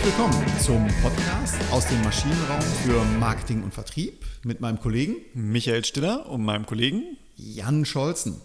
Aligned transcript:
Herzlich 0.00 0.18
willkommen 0.18 0.58
zum 0.60 0.88
Podcast 1.02 1.56
aus 1.70 1.86
dem 1.86 2.02
Maschinenraum 2.02 2.62
für 2.62 3.04
Marketing 3.18 3.62
und 3.62 3.74
Vertrieb 3.74 4.24
mit 4.44 4.58
meinem 4.62 4.80
Kollegen 4.80 5.16
Michael 5.34 5.84
Stiller 5.84 6.26
und 6.30 6.42
meinem 6.42 6.64
Kollegen 6.64 7.18
Jan 7.36 7.84
Scholzen. 7.84 8.40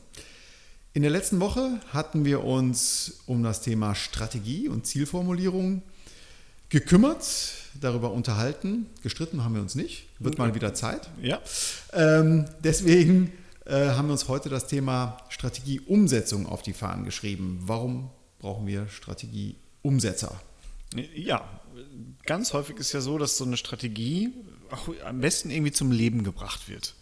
In 0.92 1.04
der 1.04 1.12
letzten 1.12 1.40
Woche 1.40 1.80
hatten 1.94 2.26
wir 2.26 2.44
uns 2.44 3.22
um 3.26 3.42
das 3.42 3.62
Thema 3.62 3.96
Strategie 3.96 4.68
und 4.68 4.86
Zielformulierung 4.86 5.82
gekümmert, 6.68 7.26
darüber 7.80 8.12
unterhalten. 8.12 8.88
Gestritten 9.02 9.46
haben 9.46 9.56
wir 9.56 9.62
uns 9.62 9.76
nicht. 9.76 10.08
Wird 10.20 10.38
mal 10.38 10.56
wieder 10.56 10.74
Zeit. 10.74 11.10
Ja. 11.22 11.40
Ähm, 11.94 12.48
deswegen 12.66 13.32
äh, 13.64 13.92
haben 13.92 14.10
wir 14.10 14.14
uns 14.14 14.28
heute 14.28 14.50
das 14.50 14.68
Thema 14.68 15.20
Strategieumsetzung 15.30 16.48
auf 16.48 16.64
die 16.64 16.74
Fahnen 16.74 17.06
geschrieben. 17.06 17.60
Warum 17.62 18.10
brauchen 18.40 18.68
wir 18.68 18.90
Strategieumsetzer? 18.90 20.38
Ja, 21.16 21.48
ganz 22.26 22.54
häufig 22.54 22.78
ist 22.78 22.94
ja 22.94 23.02
so, 23.02 23.18
dass 23.18 23.38
so 23.38 23.46
eine 23.46 23.58
Strategie 23.58 24.32
auch 24.72 24.90
am 25.06 25.22
besten 25.22 25.52
irgendwie 25.52 25.72
zum 25.72 25.92
Leben 25.92 26.24
gebracht 26.24 26.70
wird. 26.70 26.96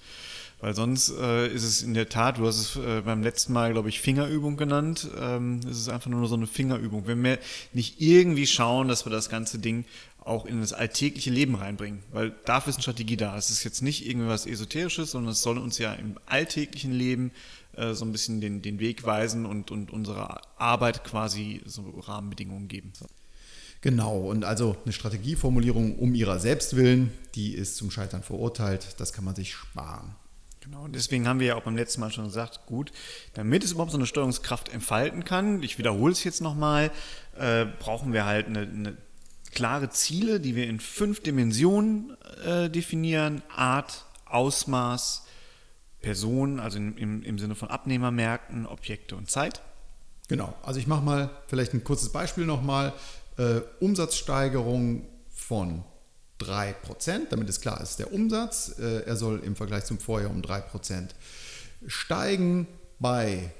Weil 0.59 0.75
sonst 0.75 1.09
äh, 1.09 1.47
ist 1.47 1.63
es 1.63 1.81
in 1.81 1.93
der 1.93 2.07
Tat, 2.07 2.37
du 2.37 2.47
hast 2.47 2.57
es 2.57 2.75
äh, 2.77 3.01
beim 3.01 3.21
letzten 3.21 3.51
Mal, 3.51 3.73
glaube 3.73 3.89
ich, 3.89 3.99
Fingerübung 3.99 4.55
genannt. 4.55 5.09
Ähm, 5.19 5.59
es 5.69 5.77
ist 5.77 5.89
einfach 5.89 6.09
nur 6.09 6.25
so 6.29 6.35
eine 6.35 6.47
Fingerübung. 6.47 7.05
Wenn 7.05 7.21
wir 7.21 7.37
nicht 7.73 7.99
irgendwie 7.99 8.47
schauen, 8.47 8.87
dass 8.87 9.05
wir 9.05 9.11
das 9.11 9.27
ganze 9.27 9.59
Ding 9.59 9.83
auch 10.21 10.45
in 10.45 10.61
das 10.61 10.71
alltägliche 10.71 11.31
Leben 11.31 11.55
reinbringen. 11.55 12.01
Weil 12.13 12.33
dafür 12.45 12.69
ist 12.69 12.77
eine 12.77 12.83
Strategie 12.83 13.17
da. 13.17 13.37
Es 13.37 13.49
ist 13.49 13.65
jetzt 13.65 13.81
nicht 13.81 14.07
irgendwas 14.07 14.45
Esoterisches, 14.45 15.11
sondern 15.11 15.33
es 15.33 15.41
soll 15.41 15.57
uns 15.57 15.79
ja 15.79 15.93
im 15.95 16.17
alltäglichen 16.27 16.93
Leben 16.93 17.31
äh, 17.73 17.93
so 17.93 18.05
ein 18.05 18.13
bisschen 18.13 18.39
den, 18.39 18.61
den 18.61 18.79
Weg 18.79 19.03
weisen 19.03 19.45
und, 19.45 19.69
und 19.69 19.91
unserer 19.91 20.39
Arbeit 20.57 21.03
quasi 21.03 21.61
so 21.65 21.81
Rahmenbedingungen 21.99 22.69
geben. 22.69 22.93
Genau, 23.83 24.15
und 24.17 24.45
also 24.45 24.77
eine 24.85 24.93
Strategieformulierung 24.93 25.99
um 25.99 26.15
ihrer 26.15 26.39
selbst 26.39 26.77
willen, 26.77 27.11
die 27.35 27.53
ist 27.53 27.75
zum 27.75 27.91
Scheitern 27.91 28.23
verurteilt. 28.23 28.95
Das 28.97 29.11
kann 29.11 29.25
man 29.25 29.35
sich 29.35 29.53
sparen. 29.53 30.15
Genau, 30.61 30.87
deswegen 30.87 31.27
haben 31.27 31.41
wir 31.41 31.47
ja 31.47 31.55
auch 31.55 31.63
beim 31.63 31.75
letzten 31.75 31.99
Mal 31.99 32.09
schon 32.09 32.23
gesagt, 32.23 32.65
gut, 32.65 32.93
damit 33.33 33.61
es 33.65 33.73
überhaupt 33.73 33.91
so 33.91 33.97
eine 33.97 34.05
Steuerungskraft 34.05 34.69
entfalten 34.69 35.25
kann, 35.25 35.61
ich 35.63 35.79
wiederhole 35.79 36.13
es 36.13 36.23
jetzt 36.23 36.39
nochmal, 36.39 36.91
äh, 37.37 37.65
brauchen 37.65 38.13
wir 38.13 38.23
halt 38.23 38.47
eine, 38.47 38.61
eine, 38.61 38.97
klare 39.51 39.89
Ziele, 39.89 40.39
die 40.39 40.55
wir 40.55 40.65
in 40.65 40.79
fünf 40.79 41.19
Dimensionen 41.21 42.15
äh, 42.45 42.69
definieren, 42.69 43.43
Art, 43.53 44.05
Ausmaß, 44.25 45.25
Person, 46.01 46.61
also 46.61 46.77
im, 46.77 46.97
im, 46.97 47.21
im 47.21 47.37
Sinne 47.37 47.53
von 47.53 47.67
Abnehmermärkten, 47.67 48.65
Objekte 48.65 49.17
und 49.17 49.29
Zeit. 49.29 49.61
Genau, 50.29 50.55
also 50.63 50.79
ich 50.79 50.87
mache 50.87 51.03
mal 51.03 51.29
vielleicht 51.47 51.73
ein 51.73 51.83
kurzes 51.83 52.09
Beispiel 52.13 52.45
nochmal. 52.45 52.93
Äh, 53.37 53.61
Umsatzsteigerung 53.79 55.07
von 55.29 55.83
3%, 56.39 57.29
damit 57.29 57.49
es 57.49 57.61
klar 57.61 57.81
ist, 57.81 57.99
der 57.99 58.13
Umsatz, 58.13 58.77
äh, 58.79 59.03
er 59.05 59.15
soll 59.15 59.39
im 59.39 59.55
Vergleich 59.55 59.85
zum 59.85 59.99
Vorjahr 59.99 60.31
um 60.31 60.41
3% 60.41 61.09
steigen 61.87 62.67
bei 62.99 63.51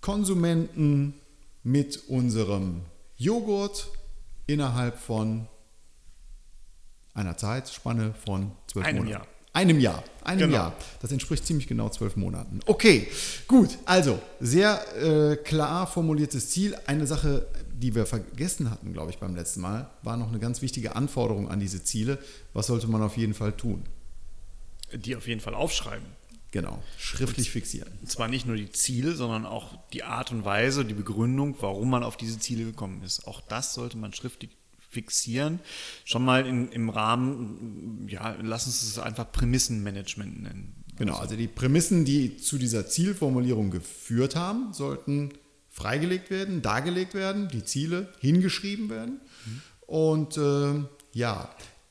Konsumenten 0.00 1.14
mit 1.62 2.08
unserem 2.08 2.82
Joghurt 3.16 3.88
innerhalb 4.46 4.98
von 4.98 5.48
einer 7.14 7.36
Zeitspanne 7.36 8.14
von 8.14 8.52
zwölf 8.66 8.86
Monaten. 8.86 9.08
Jahr. 9.08 9.26
Einem 9.58 9.80
Jahr. 9.80 10.04
Einem 10.22 10.38
Genau. 10.38 10.54
Jahr. 10.54 10.76
Das 11.02 11.10
entspricht 11.10 11.44
ziemlich 11.44 11.66
genau 11.66 11.88
zwölf 11.88 12.14
Monaten. 12.14 12.60
Okay, 12.66 13.08
gut. 13.48 13.76
Also, 13.86 14.20
sehr 14.38 14.80
äh, 15.02 15.36
klar 15.36 15.88
formuliertes 15.88 16.50
Ziel. 16.50 16.76
Eine 16.86 17.08
Sache, 17.08 17.44
die 17.74 17.92
wir 17.96 18.06
vergessen 18.06 18.70
hatten, 18.70 18.92
glaube 18.92 19.10
ich, 19.10 19.18
beim 19.18 19.34
letzten 19.34 19.60
Mal, 19.62 19.90
war 20.02 20.16
noch 20.16 20.28
eine 20.28 20.38
ganz 20.38 20.62
wichtige 20.62 20.94
Anforderung 20.94 21.48
an 21.50 21.58
diese 21.58 21.82
Ziele. 21.82 22.18
Was 22.52 22.68
sollte 22.68 22.86
man 22.86 23.02
auf 23.02 23.16
jeden 23.16 23.34
Fall 23.34 23.50
tun? 23.50 23.82
Die 24.92 25.16
auf 25.16 25.26
jeden 25.26 25.40
Fall 25.40 25.54
aufschreiben. 25.54 26.06
Genau, 26.52 26.80
schriftlich 26.96 27.50
fixieren. 27.50 27.90
Und 28.00 28.10
zwar 28.10 28.28
nicht 28.28 28.46
nur 28.46 28.54
die 28.56 28.70
Ziele, 28.70 29.14
sondern 29.16 29.44
auch 29.44 29.76
die 29.92 30.04
Art 30.04 30.30
und 30.30 30.44
Weise, 30.44 30.84
die 30.84 30.94
Begründung, 30.94 31.56
warum 31.60 31.90
man 31.90 32.04
auf 32.04 32.16
diese 32.16 32.38
Ziele 32.38 32.64
gekommen 32.64 33.02
ist. 33.02 33.26
Auch 33.26 33.40
das 33.40 33.74
sollte 33.74 33.98
man 33.98 34.12
schriftlich 34.14 34.50
fixieren. 34.88 35.60
Schon 36.04 36.24
mal 36.24 36.46
in, 36.46 36.70
im 36.72 36.88
Rahmen, 36.88 38.06
ja, 38.08 38.36
lass 38.42 38.66
uns 38.66 38.82
es 38.82 38.98
einfach 38.98 39.30
Prämissenmanagement 39.30 40.42
nennen. 40.42 40.84
Genau, 40.96 41.16
also 41.16 41.36
die 41.36 41.46
Prämissen, 41.46 42.04
die 42.04 42.36
zu 42.38 42.58
dieser 42.58 42.88
Zielformulierung 42.88 43.70
geführt 43.70 44.34
haben, 44.34 44.72
sollten 44.72 45.30
freigelegt 45.68 46.30
werden, 46.30 46.60
dargelegt 46.60 47.14
werden, 47.14 47.48
die 47.48 47.64
Ziele 47.64 48.12
hingeschrieben 48.18 48.90
werden. 48.90 49.20
Und 49.86 50.36
äh, 50.36 50.82
ja, 51.12 51.48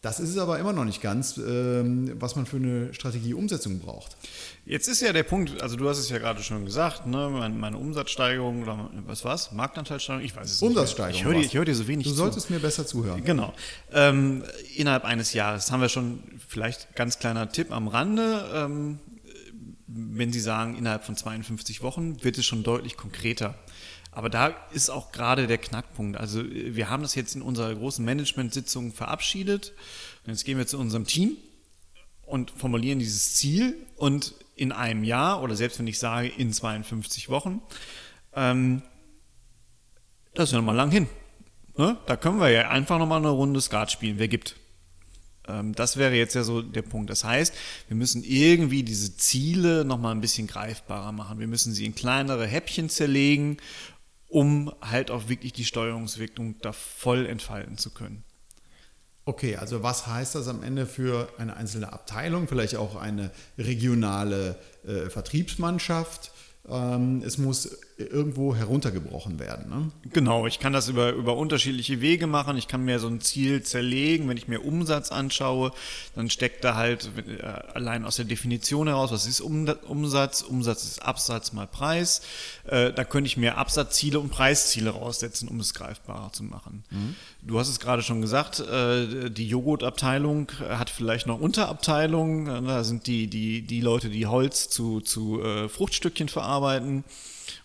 das 0.07 0.21
ist 0.21 0.29
es 0.29 0.37
aber 0.37 0.57
immer 0.57 0.71
noch 0.71 0.85
nicht 0.85 1.01
ganz, 1.01 1.35
ähm, 1.37 2.13
was 2.17 2.37
man 2.37 2.45
für 2.45 2.55
eine 2.55 2.93
Strategieumsetzung 2.93 3.79
braucht. 3.79 4.15
Jetzt 4.65 4.87
ist 4.87 5.01
ja 5.01 5.11
der 5.11 5.23
Punkt, 5.23 5.61
also 5.61 5.75
du 5.75 5.89
hast 5.89 5.97
es 5.97 6.07
ja 6.09 6.17
gerade 6.17 6.41
schon 6.41 6.63
gesagt, 6.63 7.05
ne, 7.07 7.29
meine, 7.29 7.53
meine 7.53 7.77
Umsatzsteigerung 7.77 8.63
oder 8.63 8.89
was 9.05 9.25
war's? 9.25 9.51
Marktanteilssteigerung? 9.51 10.25
Ich 10.25 10.33
weiß 10.33 10.49
es 10.49 10.61
Umsatzsteigerung 10.61 11.13
nicht. 11.15 11.25
mehr. 11.25 11.45
Ich 11.45 11.53
höre 11.55 11.65
dir, 11.65 11.71
ich 11.73 11.77
dir 11.77 11.83
so 11.83 11.87
wenig 11.89 12.05
Du 12.05 12.11
zu. 12.11 12.15
solltest 12.15 12.49
mir 12.49 12.59
besser 12.59 12.87
zuhören. 12.87 13.21
Genau. 13.25 13.53
Ähm, 13.91 14.43
innerhalb 14.77 15.03
eines 15.03 15.33
Jahres 15.33 15.73
haben 15.73 15.81
wir 15.81 15.89
schon 15.89 16.23
vielleicht 16.47 16.95
ganz 16.95 17.19
kleiner 17.19 17.49
Tipp 17.51 17.73
am 17.73 17.89
Rande. 17.89 18.45
Ähm, 18.53 18.99
wenn 19.87 20.31
Sie 20.31 20.39
sagen, 20.39 20.77
innerhalb 20.77 21.03
von 21.03 21.17
52 21.17 21.81
Wochen 21.81 22.23
wird 22.23 22.37
es 22.37 22.45
schon 22.45 22.63
deutlich 22.63 22.95
konkreter. 22.95 23.55
Aber 24.17 24.31
da 24.31 24.47
ist 24.71 24.89
auch 24.89 25.11
gerade 25.11 25.45
der 25.45 25.59
Knackpunkt. 25.59 26.17
Also 26.17 26.43
wir 26.43 26.89
haben 26.89 27.03
das 27.03 27.13
jetzt 27.13 27.35
in 27.35 27.43
unserer 27.43 27.75
großen 27.75 28.03
Management-Sitzung 28.03 28.91
verabschiedet. 28.91 29.73
Und 30.25 30.31
jetzt 30.31 30.43
gehen 30.43 30.57
wir 30.57 30.65
zu 30.65 30.79
unserem 30.79 31.05
Team 31.05 31.37
und 32.25 32.49
formulieren 32.49 32.97
dieses 32.97 33.35
Ziel 33.35 33.75
und 33.95 34.33
in 34.55 34.71
einem 34.71 35.03
Jahr 35.03 35.43
oder 35.43 35.55
selbst 35.55 35.77
wenn 35.77 35.85
ich 35.85 35.99
sage 35.99 36.29
in 36.29 36.51
52 36.51 37.29
Wochen, 37.29 37.61
ähm, 38.33 38.81
das 40.33 40.49
ist 40.49 40.53
ja 40.53 40.57
noch 40.57 40.65
mal 40.65 40.75
lang 40.75 40.89
hin. 40.89 41.07
Ne? 41.77 41.95
Da 42.07 42.15
können 42.15 42.39
wir 42.39 42.49
ja 42.49 42.69
einfach 42.69 42.97
nochmal 42.97 43.19
eine 43.19 43.29
Runde 43.29 43.61
Skat 43.61 43.91
spielen. 43.91 44.17
Wer 44.17 44.29
gibt? 44.29 44.55
Ähm, 45.47 45.75
das 45.75 45.95
wäre 45.97 46.15
jetzt 46.15 46.33
ja 46.33 46.43
so 46.43 46.63
der 46.63 46.81
Punkt. 46.81 47.11
Das 47.11 47.23
heißt, 47.23 47.53
wir 47.87 47.95
müssen 47.95 48.23
irgendwie 48.23 48.81
diese 48.81 49.15
Ziele 49.15 49.85
nochmal 49.85 50.13
ein 50.13 50.21
bisschen 50.21 50.47
greifbarer 50.47 51.11
machen. 51.11 51.37
Wir 51.37 51.47
müssen 51.47 51.71
sie 51.71 51.85
in 51.85 51.93
kleinere 51.93 52.47
Häppchen 52.47 52.89
zerlegen, 52.89 53.57
um 54.27 54.73
halt 54.81 55.11
auch 55.11 55.29
wirklich 55.29 55.53
die 55.53 55.65
Steuerungswirkung 55.65 56.55
da 56.61 56.71
voll 56.71 57.25
entfalten 57.25 57.77
zu 57.77 57.91
können. 57.91 58.23
Okay, 59.25 59.57
also 59.57 59.83
was 59.83 60.07
heißt 60.07 60.35
das 60.35 60.47
am 60.47 60.63
Ende 60.63 60.85
für 60.85 61.27
eine 61.37 61.57
einzelne 61.57 61.91
Abteilung, 61.91 62.47
vielleicht 62.47 62.77
auch 62.77 62.95
eine 62.95 63.31
regionale 63.57 64.57
äh, 64.85 65.09
Vertriebsmannschaft? 65.09 66.31
Ähm, 66.67 67.21
es 67.25 67.37
muss 67.37 67.77
irgendwo 67.97 68.55
heruntergebrochen 68.55 69.39
werden. 69.39 69.69
Ne? 69.69 69.91
Genau, 70.13 70.45
ich 70.45 70.59
kann 70.59 70.71
das 70.71 70.87
über, 70.87 71.13
über 71.13 71.35
unterschiedliche 71.35 71.99
Wege 71.99 72.27
machen. 72.27 72.55
Ich 72.55 72.67
kann 72.67 72.85
mir 72.85 72.99
so 72.99 73.07
ein 73.07 73.21
Ziel 73.21 73.63
zerlegen. 73.63 74.29
Wenn 74.29 74.37
ich 74.37 74.47
mir 74.47 74.63
Umsatz 74.63 75.11
anschaue, 75.11 75.71
dann 76.15 76.29
steckt 76.29 76.63
da 76.63 76.75
halt 76.75 77.09
äh, 77.17 77.41
allein 77.73 78.05
aus 78.05 78.17
der 78.17 78.25
Definition 78.25 78.87
heraus, 78.87 79.11
was 79.11 79.25
ist 79.25 79.41
Um- 79.41 79.67
Umsatz? 79.87 80.43
Umsatz 80.43 80.83
ist 80.83 81.01
Absatz 81.01 81.53
mal 81.53 81.65
Preis. 81.65 82.21
Äh, 82.67 82.93
da 82.93 83.03
könnte 83.03 83.27
ich 83.27 83.37
mir 83.37 83.57
Absatzziele 83.57 84.19
und 84.19 84.29
Preisziele 84.29 84.91
raussetzen, 84.91 85.47
um 85.49 85.59
es 85.59 85.73
greifbarer 85.73 86.31
zu 86.31 86.43
machen. 86.43 86.83
Du 87.41 87.57
hast 87.59 87.69
es 87.69 87.79
gerade 87.79 88.03
schon 88.03 88.21
gesagt, 88.21 88.59
äh, 88.59 89.31
die 89.31 89.47
Joghurtabteilung 89.47 90.51
hat 90.69 90.91
vielleicht 90.91 91.25
noch 91.25 91.39
Unterabteilungen. 91.39 92.67
Da 92.67 92.83
sind 92.83 93.07
die, 93.07 93.27
die, 93.27 93.63
die 93.63 93.81
Leute, 93.81 94.09
die 94.09 94.27
Holz 94.27 94.69
zu, 94.69 95.01
zu 95.01 95.41
Fruchtstückchen 95.69 96.29
verarbeiten 96.29 97.03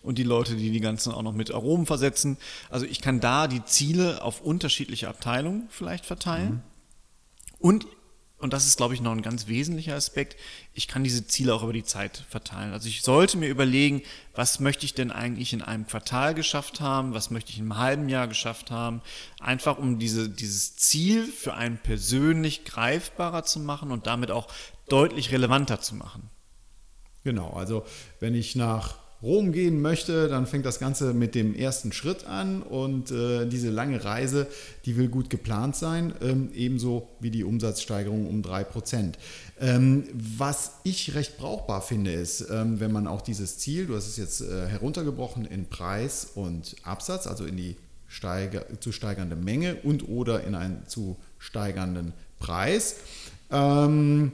und 0.01 0.17
die 0.17 0.23
Leute, 0.23 0.55
die 0.55 0.71
die 0.71 0.79
ganzen 0.79 1.11
auch 1.11 1.21
noch 1.21 1.33
mit 1.33 1.53
Aromen 1.53 1.85
versetzen. 1.85 2.37
Also 2.69 2.85
ich 2.85 3.01
kann 3.01 3.19
da 3.19 3.47
die 3.47 3.63
Ziele 3.65 4.21
auf 4.21 4.41
unterschiedliche 4.41 5.07
Abteilungen 5.07 5.67
vielleicht 5.69 6.05
verteilen. 6.05 6.63
Und, 7.59 7.87
und 8.39 8.51
das 8.51 8.67
ist, 8.67 8.75
glaube 8.75 8.93
ich, 8.93 8.99
noch 8.99 9.13
ein 9.13 9.21
ganz 9.21 9.47
wesentlicher 9.47 9.95
Aspekt, 9.95 10.35
ich 10.73 10.89
kann 10.89 11.03
diese 11.03 11.25
Ziele 11.25 11.53
auch 11.53 11.63
über 11.63 11.71
die 11.71 11.85
Zeit 11.85 12.25
verteilen. 12.29 12.73
Also 12.73 12.89
ich 12.89 13.01
sollte 13.03 13.37
mir 13.37 13.47
überlegen, 13.47 14.01
was 14.35 14.59
möchte 14.59 14.85
ich 14.85 14.93
denn 14.93 15.11
eigentlich 15.11 15.53
in 15.53 15.61
einem 15.61 15.87
Quartal 15.87 16.33
geschafft 16.33 16.81
haben, 16.81 17.13
was 17.13 17.31
möchte 17.31 17.51
ich 17.51 17.59
in 17.59 17.71
einem 17.71 17.77
halben 17.77 18.09
Jahr 18.09 18.27
geschafft 18.27 18.69
haben, 18.69 19.01
einfach 19.39 19.77
um 19.77 19.97
diese, 19.97 20.29
dieses 20.29 20.75
Ziel 20.75 21.25
für 21.25 21.53
einen 21.53 21.77
persönlich 21.77 22.65
greifbarer 22.65 23.43
zu 23.45 23.61
machen 23.61 23.91
und 23.91 24.07
damit 24.07 24.29
auch 24.29 24.49
deutlich 24.89 25.31
relevanter 25.31 25.79
zu 25.79 25.95
machen. 25.95 26.29
Genau, 27.23 27.51
also 27.51 27.85
wenn 28.19 28.35
ich 28.35 28.55
nach 28.55 28.97
Rom 29.23 29.53
gehen 29.53 29.81
möchte, 29.81 30.27
dann 30.27 30.45
fängt 30.45 30.65
das 30.65 30.79
Ganze 30.79 31.13
mit 31.13 31.33
dem 31.33 31.55
ersten 31.55 31.93
Schritt 31.93 32.25
an 32.25 32.61
und 32.61 33.09
äh, 33.09 33.45
diese 33.47 33.69
lange 33.69 34.03
Reise, 34.03 34.47
die 34.85 34.97
will 34.97 35.07
gut 35.07 35.29
geplant 35.29 35.77
sein, 35.77 36.13
ähm, 36.21 36.49
ebenso 36.53 37.07
wie 37.21 37.31
die 37.31 37.45
Umsatzsteigerung 37.45 38.27
um 38.27 38.41
3%. 38.41 39.13
Ähm, 39.61 40.03
was 40.13 40.73
ich 40.83 41.15
recht 41.15 41.37
brauchbar 41.37 41.81
finde, 41.81 42.11
ist, 42.11 42.45
ähm, 42.51 42.81
wenn 42.81 42.91
man 42.91 43.07
auch 43.07 43.21
dieses 43.21 43.57
Ziel, 43.59 43.85
du 43.85 43.95
hast 43.95 44.07
es 44.07 44.17
jetzt 44.17 44.41
äh, 44.41 44.67
heruntergebrochen 44.67 45.45
in 45.45 45.67
Preis 45.67 46.31
und 46.35 46.75
Absatz, 46.83 47.25
also 47.25 47.45
in 47.45 47.55
die 47.55 47.77
steiger, 48.09 48.65
zu 48.81 48.91
steigernde 48.91 49.37
Menge 49.37 49.77
und 49.83 50.07
oder 50.09 50.43
in 50.43 50.53
einen 50.53 50.85
zu 50.87 51.15
steigernden 51.39 52.11
Preis. 52.39 52.97
Ähm, 53.49 54.33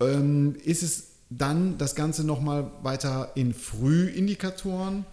ähm, 0.00 0.56
ist 0.64 0.82
es 0.82 1.13
dann 1.38 1.78
das 1.78 1.94
Ganze 1.94 2.24
nochmal 2.24 2.70
weiter 2.82 3.32
in 3.34 3.54
Frühindikatoren 3.54 5.04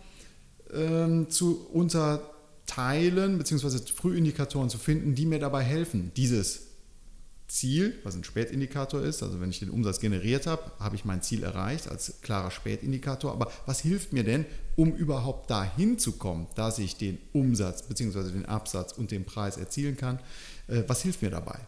ähm, 0.74 1.30
zu 1.30 1.68
unterteilen, 1.72 3.38
beziehungsweise 3.38 3.80
Frühindikatoren 3.80 4.70
zu 4.70 4.78
finden, 4.78 5.16
die 5.16 5.26
mir 5.26 5.40
dabei 5.40 5.64
helfen, 5.64 6.12
dieses 6.16 6.72
Ziel, 7.52 8.00
was 8.04 8.16
ein 8.16 8.24
Spätindikator 8.24 9.02
ist, 9.02 9.22
also 9.24 9.42
wenn 9.42 9.50
ich 9.50 9.60
den 9.60 9.70
Umsatz 9.70 10.00
generiert 10.00 10.48
habe, 10.48 10.72
habe 10.80 10.96
ich 10.96 11.04
mein 11.04 11.22
Ziel 11.22 11.44
erreicht 11.44 11.90
als 11.90 12.22
klarer 12.22 12.50
Spätindikator. 12.50 13.34
Aber 13.34 13.52
was 13.66 13.82
hilft 13.82 14.14
mir 14.14 14.24
denn, 14.24 14.46
um 14.78 14.96
überhaupt 14.96 15.50
dahin 15.50 16.00
zu 16.00 16.14
kommen, 16.14 16.48
dass 16.56 16.80
ich 16.80 16.96
den 16.96 17.18
Umsatz 17.34 17.84
bzw. 17.84 18.32
den 18.32 18.46
Absatz 18.46 18.94
und 18.94 19.12
den 19.12 19.26
Preis 19.26 19.58
erzielen 19.58 19.98
kann? 19.98 20.20
Äh, 20.68 20.84
was 20.88 21.02
hilft 21.02 21.22
mir 21.22 21.30
dabei? 21.30 21.60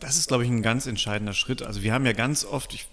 Das 0.00 0.18
ist, 0.18 0.28
glaube 0.28 0.44
ich, 0.44 0.50
ein 0.50 0.62
ganz 0.62 0.86
entscheidender 0.86 1.32
Schritt. 1.32 1.62
Also 1.62 1.82
wir 1.82 1.94
haben 1.94 2.04
ja 2.04 2.12
ganz 2.12 2.44
oft, 2.44 2.74
ich 2.74 2.88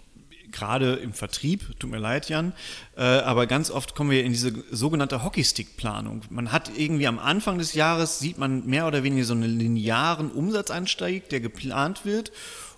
gerade 0.52 0.96
im 0.96 1.14
Vertrieb, 1.14 1.80
tut 1.80 1.90
mir 1.90 1.98
leid, 1.98 2.30
Jan, 2.30 2.54
äh, 2.98 3.02
aber 3.02 3.48
ganz 3.48 3.72
oft 3.72 3.96
kommen 3.96 4.12
wir 4.12 4.24
in 4.24 4.32
diese 4.32 4.54
sogenannte 4.72 5.24
Hockeystick-Planung. 5.24 6.22
Man 6.30 6.52
hat 6.52 6.72
irgendwie 6.78 7.08
am 7.08 7.20
Anfang 7.20 7.58
des 7.58 7.74
Jahres, 7.74 8.20
sieht 8.20 8.38
man 8.38 8.66
mehr 8.66 8.88
oder 8.88 9.04
weniger 9.04 9.26
so 9.26 9.34
einen 9.34 9.60
linearen 9.60 10.32
Umsatzansteig, 10.32 11.30
der 11.30 11.40
geplant 11.40 12.06
wird 12.06 12.32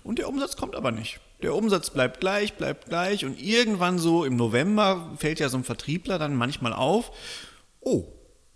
und 0.04 0.18
der 0.18 0.28
Umsatz 0.28 0.56
kommt 0.56 0.76
aber 0.76 0.90
nicht. 0.90 1.20
Der 1.42 1.54
Umsatz 1.54 1.90
bleibt 1.90 2.20
gleich, 2.20 2.54
bleibt 2.54 2.88
gleich 2.88 3.24
und 3.24 3.40
irgendwann 3.40 3.98
so 3.98 4.24
im 4.24 4.36
November 4.36 5.12
fällt 5.16 5.40
ja 5.40 5.48
so 5.48 5.56
ein 5.56 5.64
Vertriebler 5.64 6.18
dann 6.18 6.36
manchmal 6.36 6.72
auf, 6.72 7.10
oh, 7.80 8.06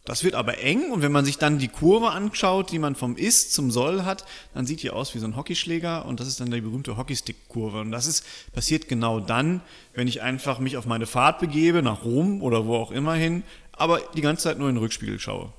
das 0.07 0.23
wird 0.23 0.37
aber 0.37 0.59
eng 0.59 0.93
und 0.93 1.03
wenn 1.03 1.11
man 1.11 1.25
sich 1.25 1.37
dann 1.37 1.59
die 1.59 1.67
Kurve 1.67 2.11
anschaut, 2.11 2.71
die 2.71 2.79
man 2.79 2.95
vom 2.95 3.17
Ist 3.17 3.53
zum 3.53 3.73
Soll 3.73 4.05
hat, 4.05 4.25
dann 4.55 4.65
sieht 4.65 4.83
die 4.85 4.91
aus 4.91 5.15
wie 5.15 5.19
so 5.19 5.27
ein 5.27 5.35
Hockeyschläger 5.35 6.07
und 6.07 6.21
das 6.21 6.29
ist 6.29 6.39
dann 6.39 6.51
die 6.51 6.61
berühmte 6.61 6.97
Hockeystick-Kurve. 6.97 7.81
Und 7.81 7.91
das 7.91 8.07
ist, 8.07 8.25
passiert 8.53 8.89
genau 8.89 9.19
dann, 9.19 9.63
wenn 9.95 10.07
ich 10.07 10.23
einfach 10.23 10.61
mich 10.61 10.77
auf 10.77 10.87
meine 10.87 11.07
Fahrt 11.07 11.41
begebe, 11.41 11.83
nach 11.83 12.05
Rom 12.05 12.41
oder 12.41 12.67
wo 12.67 12.77
auch 12.77 12.93
immer 12.93 13.15
hin, 13.15 13.43
aber 13.73 14.01
die 14.15 14.21
ganze 14.21 14.45
Zeit 14.45 14.59
nur 14.61 14.69
in 14.69 14.77
den 14.77 14.81
Rückspiegel 14.81 15.19
schaue. 15.19 15.53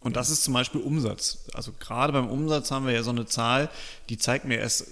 Und 0.00 0.16
das 0.16 0.30
ist 0.30 0.42
zum 0.42 0.54
Beispiel 0.54 0.80
Umsatz. 0.80 1.46
Also 1.54 1.70
gerade 1.78 2.12
beim 2.12 2.28
Umsatz 2.28 2.72
haben 2.72 2.86
wir 2.86 2.92
ja 2.92 3.04
so 3.04 3.10
eine 3.10 3.26
Zahl, 3.26 3.70
die 4.08 4.18
zeigt 4.18 4.44
mir 4.44 4.58
erst 4.58 4.86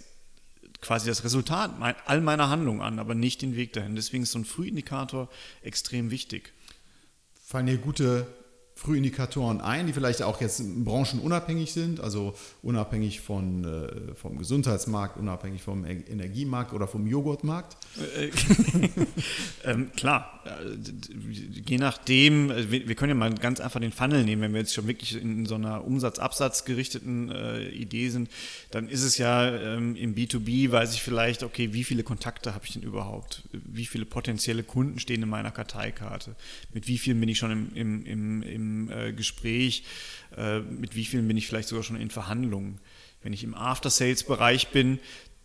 quasi 0.80 1.08
das 1.08 1.24
Resultat 1.24 1.72
all 2.06 2.20
meiner 2.20 2.48
Handlungen 2.48 2.80
an, 2.80 3.00
aber 3.00 3.16
nicht 3.16 3.42
den 3.42 3.56
Weg 3.56 3.72
dahin. 3.72 3.96
Deswegen 3.96 4.22
ist 4.22 4.30
so 4.30 4.38
ein 4.38 4.44
Frühindikator 4.44 5.28
extrem 5.62 6.12
wichtig. 6.12 6.52
Fallen 7.44 7.66
dir 7.66 7.76
gute 7.76 8.28
Frühindikatoren 8.80 9.60
ein, 9.60 9.86
die 9.86 9.92
vielleicht 9.92 10.22
auch 10.22 10.40
jetzt 10.40 10.62
branchenunabhängig 10.86 11.70
sind, 11.70 12.00
also 12.00 12.32
unabhängig 12.62 13.20
von, 13.20 13.62
äh, 13.62 14.14
vom 14.14 14.38
Gesundheitsmarkt, 14.38 15.18
unabhängig 15.18 15.62
vom 15.62 15.84
Energiemarkt 15.84 16.72
oder 16.72 16.88
vom 16.88 17.06
Joghurtmarkt? 17.06 17.76
Äh, 18.16 18.30
ähm, 19.70 19.92
klar, 19.94 20.39
äh, 20.39 20.39
je 21.66 21.78
nachdem, 21.78 22.50
äh, 22.50 22.70
wir, 22.70 22.94
können 22.94 23.10
ja 23.10 23.14
mal 23.14 23.34
ganz 23.34 23.60
einfach 23.60 23.80
den 23.80 23.92
Funnel 23.92 24.24
nehmen, 24.24 24.42
wenn 24.42 24.52
wir 24.52 24.60
jetzt 24.60 24.74
schon 24.74 24.86
wirklich 24.86 25.20
in 25.20 25.46
so 25.46 25.54
einer 25.54 25.84
Umsatz-Absatz 25.84 26.64
gerichteten 26.64 27.30
äh, 27.30 27.68
Idee 27.68 28.08
sind, 28.08 28.30
dann 28.70 28.88
ist 28.88 29.02
es 29.02 29.18
ja 29.18 29.54
ähm, 29.54 29.96
im 29.96 30.14
B2B, 30.14 30.70
weiß 30.70 30.94
ich 30.94 31.02
vielleicht, 31.02 31.42
okay, 31.42 31.72
wie 31.72 31.84
viele 31.84 32.02
Kontakte 32.02 32.54
habe 32.54 32.64
ich 32.64 32.72
denn 32.72 32.82
überhaupt? 32.82 33.42
Wie 33.52 33.86
viele 33.86 34.06
potenzielle 34.06 34.62
Kunden 34.62 34.98
stehen 34.98 35.22
in 35.22 35.28
meiner 35.28 35.50
Karteikarte? 35.50 36.36
Mit 36.72 36.88
wie 36.88 36.98
vielen 36.98 37.20
bin 37.20 37.28
ich 37.28 37.38
schon 37.38 37.50
im, 37.50 37.74
im, 37.74 38.06
im, 38.06 38.42
im 38.42 38.90
äh, 38.90 39.12
Gespräch? 39.12 39.84
Äh, 40.36 40.60
mit 40.60 40.96
wie 40.96 41.04
vielen 41.04 41.26
bin 41.28 41.36
ich 41.36 41.46
vielleicht 41.46 41.68
sogar 41.68 41.84
schon 41.84 41.96
in 41.96 42.10
Verhandlungen? 42.10 42.78
Wenn 43.22 43.32
ich 43.34 43.44
im 43.44 43.54
After-Sales-Bereich 43.54 44.68
bin, 44.68 44.98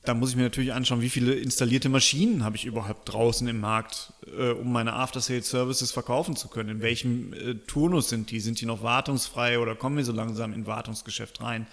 da 0.07 0.13
muss 0.13 0.31
ich 0.31 0.35
mir 0.35 0.43
natürlich 0.43 0.73
anschauen, 0.73 1.01
wie 1.01 1.09
viele 1.09 1.33
installierte 1.33 1.89
Maschinen 1.89 2.43
habe 2.43 2.55
ich 2.55 2.65
überhaupt 2.65 3.11
draußen 3.11 3.47
im 3.47 3.59
Markt, 3.59 4.13
äh, 4.37 4.51
um 4.51 4.71
meine 4.71 4.93
After-Sales-Services 4.93 5.91
verkaufen 5.91 6.35
zu 6.35 6.47
können. 6.47 6.69
In 6.69 6.81
welchem 6.81 7.33
äh, 7.33 7.55
Turnus 7.67 8.09
sind 8.09 8.31
die? 8.31 8.39
Sind 8.39 8.61
die 8.61 8.65
noch 8.65 8.83
wartungsfrei 8.83 9.59
oder 9.59 9.75
kommen 9.75 9.97
wir 9.97 10.05
so 10.05 10.11
langsam 10.11 10.53
in 10.53 10.65
Wartungsgeschäft 10.65 11.41
rein? 11.41 11.67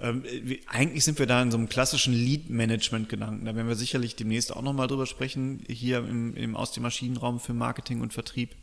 Ähm, 0.00 0.24
eigentlich 0.66 1.04
sind 1.04 1.18
wir 1.18 1.26
da 1.26 1.40
in 1.42 1.50
so 1.50 1.56
einem 1.56 1.68
klassischen 1.68 2.14
Lead-Management-Gedanken. 2.14 3.44
Da 3.44 3.54
werden 3.54 3.68
wir 3.68 3.76
sicherlich 3.76 4.16
demnächst 4.16 4.54
auch 4.54 4.62
nochmal 4.62 4.86
drüber 4.86 5.06
sprechen, 5.06 5.62
hier 5.68 5.98
im, 5.98 6.36
im 6.36 6.56
aus 6.56 6.72
dem 6.72 6.82
Maschinenraum 6.82 7.40
für 7.40 7.54
Marketing 7.54 8.00
und 8.00 8.12
Vertrieb. 8.12 8.54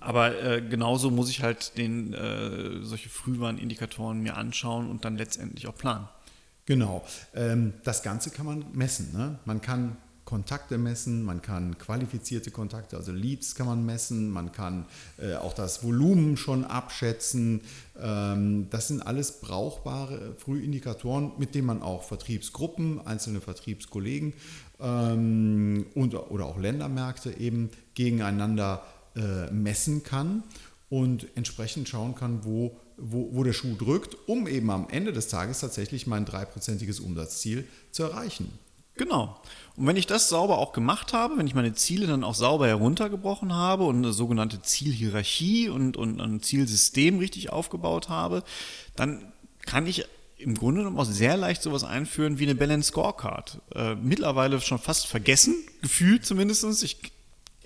Aber 0.00 0.40
äh, 0.42 0.62
genauso 0.62 1.10
muss 1.10 1.28
ich 1.30 1.42
halt 1.42 1.76
den, 1.78 2.14
äh, 2.14 2.82
solche 2.82 3.08
Frühwarnindikatoren 3.08 4.20
mir 4.20 4.36
anschauen 4.36 4.88
und 4.88 5.04
dann 5.04 5.16
letztendlich 5.16 5.66
auch 5.66 5.76
planen. 5.76 6.08
Genau. 6.66 7.04
Ähm, 7.34 7.74
das 7.84 8.02
Ganze 8.02 8.30
kann 8.30 8.46
man 8.46 8.64
messen. 8.72 9.12
Ne? 9.12 9.38
Man 9.44 9.60
kann 9.60 9.96
Kontakte 10.26 10.76
messen, 10.76 11.22
man 11.22 11.40
kann 11.40 11.78
qualifizierte 11.78 12.50
Kontakte, 12.50 12.96
also 12.96 13.12
Leads 13.12 13.54
kann 13.54 13.68
man 13.68 13.86
messen, 13.86 14.28
man 14.28 14.50
kann 14.50 14.84
äh, 15.18 15.34
auch 15.36 15.54
das 15.54 15.84
Volumen 15.84 16.36
schon 16.36 16.64
abschätzen. 16.64 17.60
Ähm, 17.96 18.66
das 18.68 18.88
sind 18.88 19.06
alles 19.06 19.40
brauchbare 19.40 20.34
Frühindikatoren, 20.36 21.30
mit 21.38 21.54
denen 21.54 21.68
man 21.68 21.80
auch 21.80 22.02
Vertriebsgruppen, 22.02 23.06
einzelne 23.06 23.40
Vertriebskollegen 23.40 24.34
ähm, 24.80 25.86
und, 25.94 26.16
oder 26.16 26.46
auch 26.46 26.58
Ländermärkte 26.58 27.38
eben 27.38 27.70
gegeneinander 27.94 28.82
äh, 29.14 29.48
messen 29.52 30.02
kann 30.02 30.42
und 30.88 31.28
entsprechend 31.36 31.88
schauen 31.88 32.16
kann, 32.16 32.44
wo 32.44 32.76
wo, 32.96 33.28
wo 33.32 33.44
der 33.44 33.52
Schuh 33.52 33.76
drückt, 33.76 34.16
um 34.28 34.46
eben 34.46 34.70
am 34.70 34.88
Ende 34.90 35.12
des 35.12 35.28
Tages 35.28 35.60
tatsächlich 35.60 36.06
mein 36.06 36.24
dreiprozentiges 36.24 37.00
Umsatzziel 37.00 37.66
zu 37.90 38.04
erreichen. 38.04 38.58
Genau. 38.96 39.38
Und 39.76 39.86
wenn 39.86 39.96
ich 39.96 40.06
das 40.06 40.30
sauber 40.30 40.58
auch 40.58 40.72
gemacht 40.72 41.12
habe, 41.12 41.36
wenn 41.36 41.46
ich 41.46 41.54
meine 41.54 41.74
Ziele 41.74 42.06
dann 42.06 42.24
auch 42.24 42.34
sauber 42.34 42.66
heruntergebrochen 42.66 43.52
habe 43.54 43.84
und 43.84 43.96
eine 43.98 44.12
sogenannte 44.12 44.62
Zielhierarchie 44.62 45.68
und, 45.68 45.98
und 45.98 46.20
ein 46.20 46.42
Zielsystem 46.42 47.18
richtig 47.18 47.50
aufgebaut 47.50 48.08
habe, 48.08 48.42
dann 48.94 49.32
kann 49.66 49.86
ich 49.86 50.06
im 50.38 50.54
Grunde 50.54 50.80
genommen 50.80 50.98
auch 50.98 51.04
sehr 51.04 51.36
leicht 51.36 51.62
sowas 51.62 51.84
einführen 51.84 52.38
wie 52.38 52.44
eine 52.44 52.54
Balance 52.54 52.88
Scorecard. 52.88 53.60
Äh, 53.74 53.94
mittlerweile 53.96 54.60
schon 54.60 54.78
fast 54.78 55.06
vergessen, 55.06 55.54
gefühlt 55.82 56.24
zumindest. 56.24 56.82
Ich 56.82 56.98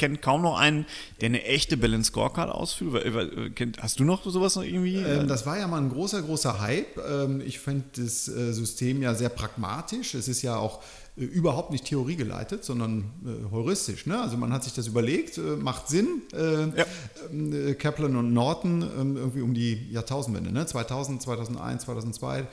kenne 0.00 0.16
kaum 0.16 0.42
noch 0.42 0.58
einen, 0.58 0.86
der 1.20 1.26
eine 1.26 1.44
echte 1.44 1.76
Balance 1.76 2.08
Scorecard 2.08 2.50
ausfüllt. 2.50 3.76
Hast 3.78 4.00
du 4.00 4.04
noch 4.04 4.24
sowas 4.24 4.56
noch 4.56 4.64
irgendwie? 4.64 4.96
Ähm, 4.96 5.28
das 5.28 5.46
war 5.46 5.58
ja 5.58 5.68
mal 5.68 5.80
ein 5.80 5.90
großer, 5.90 6.22
großer 6.22 6.58
Hype. 6.60 6.98
Ähm, 6.98 7.42
ich 7.44 7.60
finde 7.60 7.84
das 7.96 8.26
äh, 8.26 8.52
System 8.52 9.02
ja 9.02 9.14
sehr 9.14 9.28
pragmatisch. 9.28 10.14
Es 10.14 10.26
ist 10.26 10.42
ja 10.42 10.56
auch 10.56 10.78
äh, 10.78 11.09
überhaupt 11.24 11.70
nicht 11.70 11.84
theoriegeleitet, 11.84 12.64
sondern 12.64 13.10
äh, 13.24 13.50
heuristisch. 13.50 14.06
Ne? 14.06 14.20
Also 14.20 14.36
man 14.36 14.52
hat 14.52 14.64
sich 14.64 14.72
das 14.72 14.86
überlegt, 14.86 15.38
äh, 15.38 15.56
macht 15.56 15.88
Sinn. 15.88 16.22
Äh, 16.32 16.78
ja. 16.78 16.86
Ähm, 17.30 17.76
Kaplan 17.78 18.16
und 18.16 18.32
Norton 18.32 18.82
ähm, 18.82 19.16
irgendwie 19.16 19.42
um 19.42 19.54
die 19.54 19.90
Jahrtausendwende, 19.90 20.52
ne? 20.52 20.66
2000, 20.66 21.22
2001, 21.22 21.82
2002, 21.82 22.46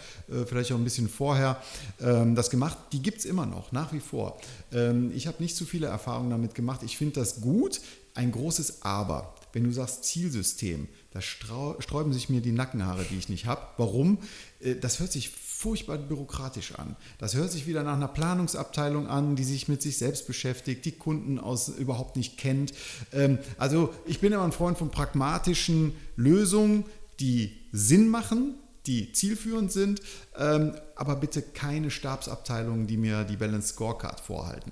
vielleicht 0.46 0.72
auch 0.72 0.78
ein 0.78 0.84
bisschen 0.84 1.08
vorher, 1.08 1.62
ähm, 2.02 2.36
das 2.36 2.50
gemacht. 2.50 2.78
Die 2.92 3.02
gibt 3.02 3.20
es 3.20 3.26
immer 3.26 3.46
noch, 3.46 3.72
nach 3.72 3.94
wie 3.94 4.00
vor. 4.00 4.38
Ähm, 4.72 5.12
ich 5.16 5.28
habe 5.28 5.42
nicht 5.42 5.56
so 5.56 5.66
viele 5.66 5.88
Erfahrungen 5.88 6.30
damit 6.30 6.56
gemacht. 6.56 6.82
Ich 6.84 6.98
finde 6.98 7.20
das 7.20 7.42
gut. 7.42 7.82
Ein 8.14 8.32
großes 8.32 8.82
Aber. 8.82 9.36
Wenn 9.54 9.64
du 9.64 9.72
sagst 9.72 10.04
Zielsystem, 10.06 10.88
da 11.18 11.82
sträuben 11.82 12.14
sich 12.14 12.30
mir 12.30 12.42
die 12.42 12.52
Nackenhaare, 12.52 13.06
die 13.10 13.18
ich 13.18 13.30
nicht 13.30 13.46
habe. 13.46 13.62
Warum? 13.78 14.20
Äh, 14.60 14.76
das 14.76 15.00
hört 15.00 15.12
sich 15.12 15.30
furchtbar 15.30 15.98
bürokratisch 15.98 16.76
an. 16.76 16.96
Das 17.18 17.34
hört 17.34 17.52
sich 17.52 17.66
wieder 17.66 17.82
nach 17.82 17.96
einer 17.96 18.08
Planungsabteilung 18.08 19.08
an, 19.08 19.36
die 19.36 19.44
sich 19.44 19.68
mit 19.68 19.82
sich 19.82 19.98
selbst 19.98 20.28
beschäftigt, 20.28 20.86
die 20.86 20.92
Kunden 20.92 21.40
aus 21.40 21.70
überhaupt 21.70 22.16
nicht 22.16 22.38
kennt. 22.38 22.74
Ähm, 23.12 23.40
also 23.58 23.94
ich 24.06 24.20
bin 24.20 24.32
immer 24.32 24.44
ein 24.44 24.52
Freund 24.52 24.78
von 24.78 24.92
pragmatischen 24.92 25.96
Lösungen, 26.16 26.86
die 27.20 27.58
Sinn 27.72 28.08
machen, 28.08 28.56
die 28.86 29.12
zielführend 29.12 29.72
sind, 29.72 30.02
ähm, 30.38 30.76
aber 30.96 31.16
bitte 31.16 31.42
keine 31.42 31.90
Stabsabteilungen, 31.90 32.86
die 32.86 32.98
mir 32.98 33.24
die 33.24 33.36
Balance 33.36 33.70
Scorecard 33.70 34.20
vorhalten. 34.20 34.72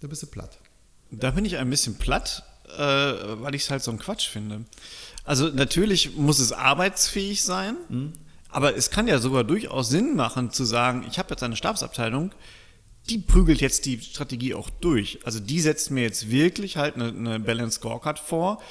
Da 0.00 0.08
bist 0.08 0.22
du 0.24 0.26
platt. 0.26 0.58
Da 1.10 1.30
bin 1.30 1.44
ich 1.44 1.56
ein 1.56 1.70
bisschen 1.70 1.94
platt, 1.94 2.42
äh, 2.76 2.80
weil 2.80 3.54
ich 3.54 3.62
es 3.62 3.70
halt 3.70 3.82
so 3.82 3.90
ein 3.90 3.98
Quatsch 3.98 4.28
finde. 4.28 4.64
Also 5.24 5.48
natürlich 5.48 6.16
muss 6.16 6.38
es 6.38 6.52
arbeitsfähig 6.52 7.42
sein. 7.42 7.76
Mhm. 7.88 8.12
Aber 8.48 8.76
es 8.76 8.90
kann 8.90 9.08
ja 9.08 9.18
sogar 9.18 9.42
durchaus 9.42 9.88
Sinn 9.88 10.14
machen 10.14 10.52
zu 10.52 10.64
sagen, 10.64 11.04
ich 11.08 11.18
habe 11.18 11.30
jetzt 11.30 11.42
eine 11.42 11.56
Stabsabteilung, 11.56 12.30
die 13.08 13.18
prügelt 13.18 13.60
jetzt 13.60 13.84
die 13.84 14.00
Strategie 14.00 14.54
auch 14.54 14.70
durch. 14.70 15.18
Also 15.24 15.40
die 15.40 15.60
setzt 15.60 15.90
mir 15.90 16.02
jetzt 16.02 16.30
wirklich 16.30 16.76
halt 16.76 16.94
eine, 16.94 17.08
eine 17.08 17.40
Balance 17.40 17.76
Scorecard 17.76 18.18
vor 18.18 18.62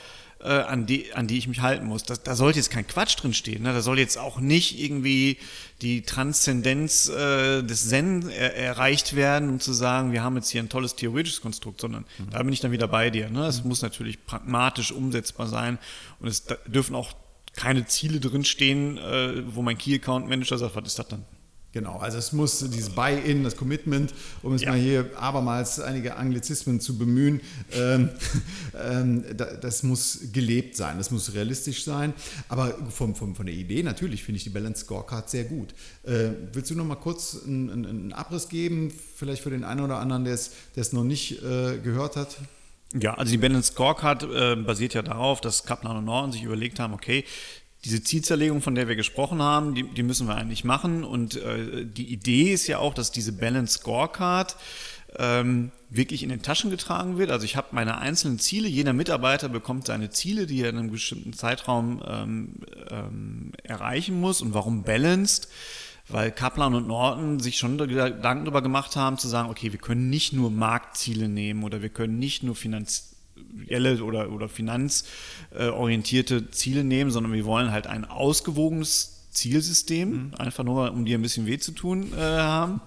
äh, 0.43 0.49
an, 0.49 0.85
die, 0.85 1.13
an 1.13 1.27
die 1.27 1.37
ich 1.37 1.47
mich 1.47 1.61
halten 1.61 1.85
muss. 1.85 2.03
Das, 2.03 2.21
da 2.21 2.35
sollte 2.35 2.59
jetzt 2.59 2.69
kein 2.69 2.85
Quatsch 2.85 3.15
drin 3.21 3.33
stehen. 3.33 3.63
Ne? 3.63 3.73
Da 3.73 3.81
soll 3.81 3.97
jetzt 3.97 4.17
auch 4.17 4.39
nicht 4.39 4.79
irgendwie 4.79 5.37
die 5.81 6.01
Transzendenz 6.01 7.07
äh, 7.09 7.63
des 7.63 7.89
Zen 7.89 8.29
er, 8.29 8.55
erreicht 8.55 9.15
werden, 9.15 9.49
um 9.49 9.59
zu 9.59 9.73
sagen, 9.73 10.11
wir 10.11 10.21
haben 10.21 10.35
jetzt 10.35 10.49
hier 10.49 10.61
ein 10.61 10.69
tolles 10.69 10.95
theoretisches 10.95 11.41
Konstrukt, 11.41 11.81
sondern 11.81 12.05
mhm. 12.17 12.29
da 12.31 12.43
bin 12.43 12.53
ich 12.53 12.59
dann 12.59 12.71
wieder 12.71 12.87
bei 12.87 13.09
dir. 13.09 13.29
Ne? 13.29 13.45
Es 13.45 13.63
mhm. 13.63 13.69
muss 13.69 13.81
natürlich 13.81 14.25
pragmatisch 14.25 14.91
umsetzbar 14.91 15.47
sein 15.47 15.79
und 16.19 16.27
es 16.27 16.43
dürfen 16.67 16.95
auch 16.95 17.13
keine 17.55 17.85
Ziele 17.85 18.19
drinstehen, 18.19 18.97
äh, 18.97 19.55
wo 19.55 19.61
mein 19.61 19.77
Key 19.77 19.95
Account 19.95 20.27
Manager 20.27 20.57
sagt, 20.57 20.75
was 20.75 20.87
ist 20.87 20.99
das 20.99 21.07
dann? 21.07 21.25
Genau, 21.73 21.97
also 21.97 22.19
es 22.19 22.31
muss 22.33 22.59
dieses 22.59 22.91
Buy-in, 22.91 23.43
das 23.43 23.57
Commitment, 23.57 24.13
um 24.43 24.53
es 24.53 24.61
ja. 24.61 24.69
mal 24.69 24.79
hier 24.79 25.09
abermals 25.17 25.79
einige 25.79 26.17
Anglizismen 26.17 26.79
zu 26.79 26.99
bemühen, 26.99 27.41
ähm, 27.71 28.09
ähm, 28.79 29.25
das 29.59 29.81
muss 29.81 30.19
gelebt 30.31 30.77
sein, 30.77 30.99
das 30.99 31.09
muss 31.09 31.33
realistisch 31.33 31.83
sein. 31.83 32.13
Aber 32.47 32.77
vom, 32.91 33.15
vom, 33.15 33.35
von 33.35 33.47
der 33.47 33.55
Idee 33.55 33.81
natürlich 33.81 34.23
finde 34.23 34.37
ich 34.37 34.43
die 34.43 34.51
Balance 34.51 34.85
Scorecard 34.85 35.27
sehr 35.31 35.45
gut. 35.45 35.73
Äh, 36.03 36.29
willst 36.53 36.69
du 36.69 36.75
noch 36.75 36.85
mal 36.85 36.95
kurz 36.95 37.39
einen, 37.43 37.87
einen, 37.87 38.13
Abriss 38.13 38.49
geben, 38.49 38.93
vielleicht 39.15 39.41
für 39.41 39.49
den 39.49 39.63
einen 39.63 39.81
oder 39.81 39.97
anderen, 39.97 40.25
der 40.25 40.35
es 40.35 40.93
noch 40.93 41.03
nicht 41.03 41.41
äh, 41.41 41.79
gehört 41.79 42.17
hat? 42.17 42.37
Ja, 42.93 43.15
also 43.15 43.31
die 43.31 43.39
Balance 43.39 43.71
Scorecard 43.71 44.23
äh, 44.23 44.55
basiert 44.55 44.93
ja 44.93 45.01
darauf, 45.01 45.41
dass 45.41 45.63
Kaplan 45.63 45.97
und 45.97 46.05
Norton 46.05 46.31
sich 46.31 46.43
überlegt 46.43 46.79
haben, 46.79 46.93
okay, 46.93 47.25
diese 47.85 48.01
Zielzerlegung, 48.01 48.61
von 48.61 48.75
der 48.75 48.87
wir 48.87 48.95
gesprochen 48.95 49.41
haben, 49.41 49.75
die, 49.75 49.83
die 49.83 50.03
müssen 50.03 50.27
wir 50.27 50.35
eigentlich 50.35 50.63
machen. 50.63 51.03
Und 51.03 51.35
äh, 51.35 51.85
die 51.85 52.11
Idee 52.13 52.53
ist 52.53 52.67
ja 52.67 52.79
auch, 52.79 52.93
dass 52.93 53.11
diese 53.11 53.33
Balance 53.33 53.79
Scorecard 53.79 54.55
ähm, 55.17 55.71
wirklich 55.89 56.23
in 56.23 56.29
den 56.29 56.41
Taschen 56.41 56.71
getragen 56.71 57.17
wird. 57.17 57.29
Also 57.29 57.45
ich 57.45 57.55
habe 57.55 57.67
meine 57.71 57.97
einzelnen 57.97 58.39
Ziele, 58.39 58.67
jeder 58.67 58.93
Mitarbeiter 58.93 59.49
bekommt 59.49 59.87
seine 59.87 60.09
Ziele, 60.09 60.47
die 60.47 60.61
er 60.61 60.69
in 60.69 60.77
einem 60.77 60.91
bestimmten 60.91 61.33
Zeitraum 61.33 62.01
ähm, 62.07 62.55
ähm, 62.89 63.51
erreichen 63.63 64.19
muss. 64.19 64.41
Und 64.41 64.53
warum 64.53 64.83
balanced? 64.83 65.49
Weil 66.07 66.31
Kaplan 66.31 66.75
und 66.75 66.87
Norton 66.87 67.39
sich 67.39 67.57
schon 67.57 67.77
Gedanken 67.77 68.45
darüber 68.45 68.61
gemacht 68.61 68.95
haben, 68.95 69.17
zu 69.17 69.27
sagen, 69.27 69.49
okay, 69.49 69.71
wir 69.71 69.79
können 69.79 70.09
nicht 70.09 70.33
nur 70.33 70.51
Marktziele 70.51 71.29
nehmen 71.29 71.63
oder 71.63 71.81
wir 71.81 71.89
können 71.89 72.19
nicht 72.19 72.43
nur 72.43 72.55
Finanz 72.55 73.12
finanzielle 73.73 74.03
oder, 74.03 74.31
oder 74.31 74.49
finanzorientierte 74.49 76.51
Ziele 76.51 76.83
nehmen, 76.83 77.11
sondern 77.11 77.33
wir 77.33 77.45
wollen 77.45 77.71
halt 77.71 77.87
ein 77.87 78.05
ausgewogenes 78.05 79.29
Zielsystem, 79.31 80.09
mhm. 80.09 80.33
einfach 80.37 80.63
nur, 80.63 80.91
um 80.91 81.05
dir 81.05 81.17
ein 81.17 81.21
bisschen 81.21 81.45
weh 81.45 81.57
zu 81.57 81.71
tun 81.71 82.13
äh, 82.13 82.21
haben. 82.21 82.81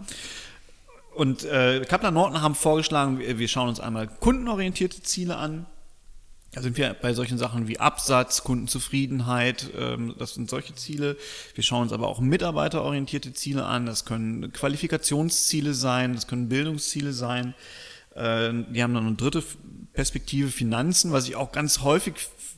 Und 1.14 1.44
äh, 1.44 1.84
Kaplan 1.88 2.14
Norton 2.14 2.42
haben 2.42 2.54
vorgeschlagen, 2.54 3.18
wir 3.18 3.48
schauen 3.48 3.70
uns 3.70 3.80
einmal 3.80 4.06
kundenorientierte 4.06 5.02
Ziele 5.02 5.36
an. 5.36 5.64
Da 6.52 6.62
sind 6.62 6.76
wir 6.76 6.94
bei 6.94 7.12
solchen 7.14 7.38
Sachen 7.38 7.68
wie 7.68 7.80
Absatz, 7.80 8.44
Kundenzufriedenheit, 8.44 9.70
ähm, 9.78 10.14
das 10.18 10.34
sind 10.34 10.48
solche 10.48 10.74
Ziele. 10.74 11.16
Wir 11.54 11.64
schauen 11.64 11.82
uns 11.82 11.92
aber 11.92 12.08
auch 12.08 12.20
mitarbeiterorientierte 12.20 13.32
Ziele 13.32 13.64
an. 13.64 13.86
Das 13.86 14.04
können 14.04 14.52
Qualifikationsziele 14.52 15.74
sein, 15.74 16.14
das 16.14 16.26
können 16.26 16.48
Bildungsziele 16.48 17.12
sein. 17.12 17.54
Äh, 18.16 18.52
die 18.72 18.82
haben 18.82 18.94
dann 18.94 19.06
eine 19.06 19.16
dritte 19.16 19.42
Perspektive 19.92 20.48
Finanzen, 20.48 21.12
was 21.12 21.28
ich 21.28 21.36
auch 21.36 21.52
ganz 21.52 21.80
häufig 21.80 22.14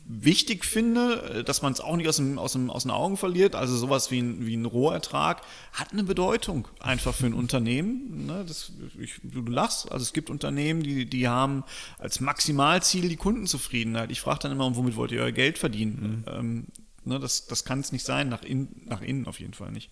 wichtig 0.09 0.65
finde, 0.65 1.23
äh, 1.23 1.45
dass 1.45 1.63
man 1.63 1.73
es 1.73 1.81
auch 1.81 1.97
nicht 1.97 2.09
aus, 2.09 2.17
dem, 2.17 2.39
aus, 2.39 2.53
dem, 2.53 2.71
aus 2.71 2.83
den 2.83 2.91
Augen 2.91 3.17
verliert. 3.17 3.55
Also 3.55 3.77
sowas 3.77 4.11
wie 4.11 4.21
ein, 4.21 4.47
wie 4.47 4.57
ein 4.57 4.65
Rohertrag 4.65 5.43
hat 5.73 5.93
eine 5.93 6.03
Bedeutung 6.03 6.67
einfach 6.81 7.15
für 7.15 7.27
ein 7.27 7.35
Unternehmen. 7.35 8.27
Ne? 8.27 8.45
Das, 8.47 8.73
ich, 8.99 9.21
du 9.23 9.43
lachst, 9.43 9.93
also 9.93 10.03
es 10.03 10.13
gibt 10.13 10.31
Unternehmen, 10.31 10.83
die, 10.83 11.05
die 11.05 11.29
haben 11.29 11.63
als 11.99 12.21
Maximalziel 12.21 13.09
die 13.09 13.17
Kundenzufriedenheit. 13.17 14.11
Ich 14.11 14.21
frage 14.21 14.41
dann 14.41 14.53
immer, 14.53 14.75
womit 14.75 14.97
wollt 14.97 15.13
ihr 15.13 15.23
euer 15.23 15.33
Geld 15.33 15.59
verdienen? 15.59 16.25
Mhm. 16.27 16.33
Ähm, 16.33 16.67
ne, 17.05 17.21
das 17.21 17.47
das 17.47 17.65
kann 17.65 17.81
es 17.81 17.93
nicht 17.93 18.05
sein, 18.05 18.31
nach, 18.31 18.43
in, 18.43 18.69
nach 18.87 19.03
innen 19.03 19.27
auf 19.27 19.41
jeden 19.41 19.55
Fall 19.55 19.71
nicht. 19.71 19.91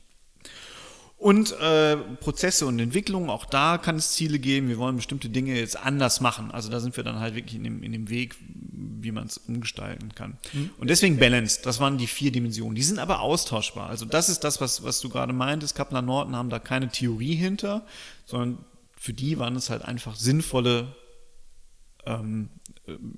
Und 1.19 1.59
äh, 1.61 1.97
Prozesse 1.97 2.67
und 2.67 2.79
Entwicklungen, 2.79 3.31
auch 3.31 3.47
da 3.47 3.79
kann 3.79 3.97
es 3.97 4.13
Ziele 4.13 4.39
geben. 4.39 4.69
Wir 4.69 4.77
wollen 4.77 4.97
bestimmte 4.97 5.31
Dinge 5.31 5.59
jetzt 5.59 5.77
anders 5.77 6.21
machen. 6.21 6.51
Also 6.51 6.71
da 6.71 6.79
sind 6.79 6.97
wir 6.97 7.05
dann 7.05 7.21
halt 7.21 7.35
wirklich 7.35 7.57
in 7.57 7.65
dem, 7.65 7.83
in 7.83 7.93
dem 7.93 8.11
Weg, 8.11 8.37
wie 8.41 9.13
man 9.13 9.27
es 9.27 9.39
umgestalten 9.39 10.15
kann. 10.15 10.37
Mhm. 10.53 10.71
Und 10.79 10.91
deswegen 10.91 11.19
Balanced, 11.19 11.65
das 11.65 11.81
waren 11.81 11.97
die 11.97 12.07
vier 12.07 12.33
Dimensionen. 12.33 12.75
Die 12.75 12.83
sind 12.83 12.99
aber 12.99 13.21
austauschbar. 13.21 13.89
Also 13.89 14.05
das 14.05 14.29
ist 14.29 14.45
das, 14.45 14.61
was, 14.61 14.85
was 14.85 15.01
du 15.01 15.09
gerade 15.09 15.33
meintest. 15.33 15.75
Kaplan 15.75 16.05
Norton 16.05 16.37
haben 16.37 16.51
da 16.51 16.59
keine 16.59 16.89
Theorie 16.89 17.35
hinter, 17.35 17.87
sondern 18.27 18.59
für 18.99 19.15
die 19.15 19.39
waren 19.39 19.57
es 19.57 19.71
halt 19.71 19.83
einfach 19.83 20.17
sinnvolle 20.17 20.95
ähm, 22.05 22.51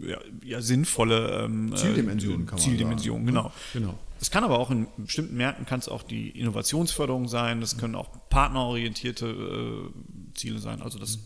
ja, 0.01 0.19
ja, 0.45 0.61
sinnvolle 0.61 1.45
ähm, 1.45 1.75
Zieldimensionen, 1.77 2.47
kann 2.47 2.57
man 2.57 2.65
Zieldimensionen, 2.65 3.27
sagen. 3.27 3.37
genau. 3.37 3.53
genau. 3.73 3.99
Es 4.21 4.31
kann 4.31 4.43
aber 4.43 4.59
auch 4.59 4.71
in 4.71 4.89
bestimmten 4.97 5.37
Märkten 5.37 5.65
kann 5.65 5.79
es 5.79 5.89
auch 5.89 6.03
die 6.03 6.31
Innovationsförderung 6.31 7.29
sein, 7.29 7.61
das 7.61 7.79
können 7.79 7.95
auch 7.95 8.11
partnerorientierte 8.31 9.27
äh, 9.27 10.35
Ziele 10.35 10.59
sein, 10.59 10.83
also 10.83 10.99
das 10.99 11.11
ist 11.11 11.21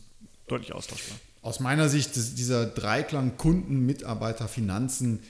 deutlich 0.49 0.75
austauschbar. 0.75 1.17
Aus 1.41 1.59
meiner 1.61 1.89
Sicht 1.89 2.15
dieser 2.15 2.67
Dreiklang 2.67 3.37
Kunden, 3.37 3.87
Mitarbeiter, 3.87 4.47
Finanzen, 4.47 5.21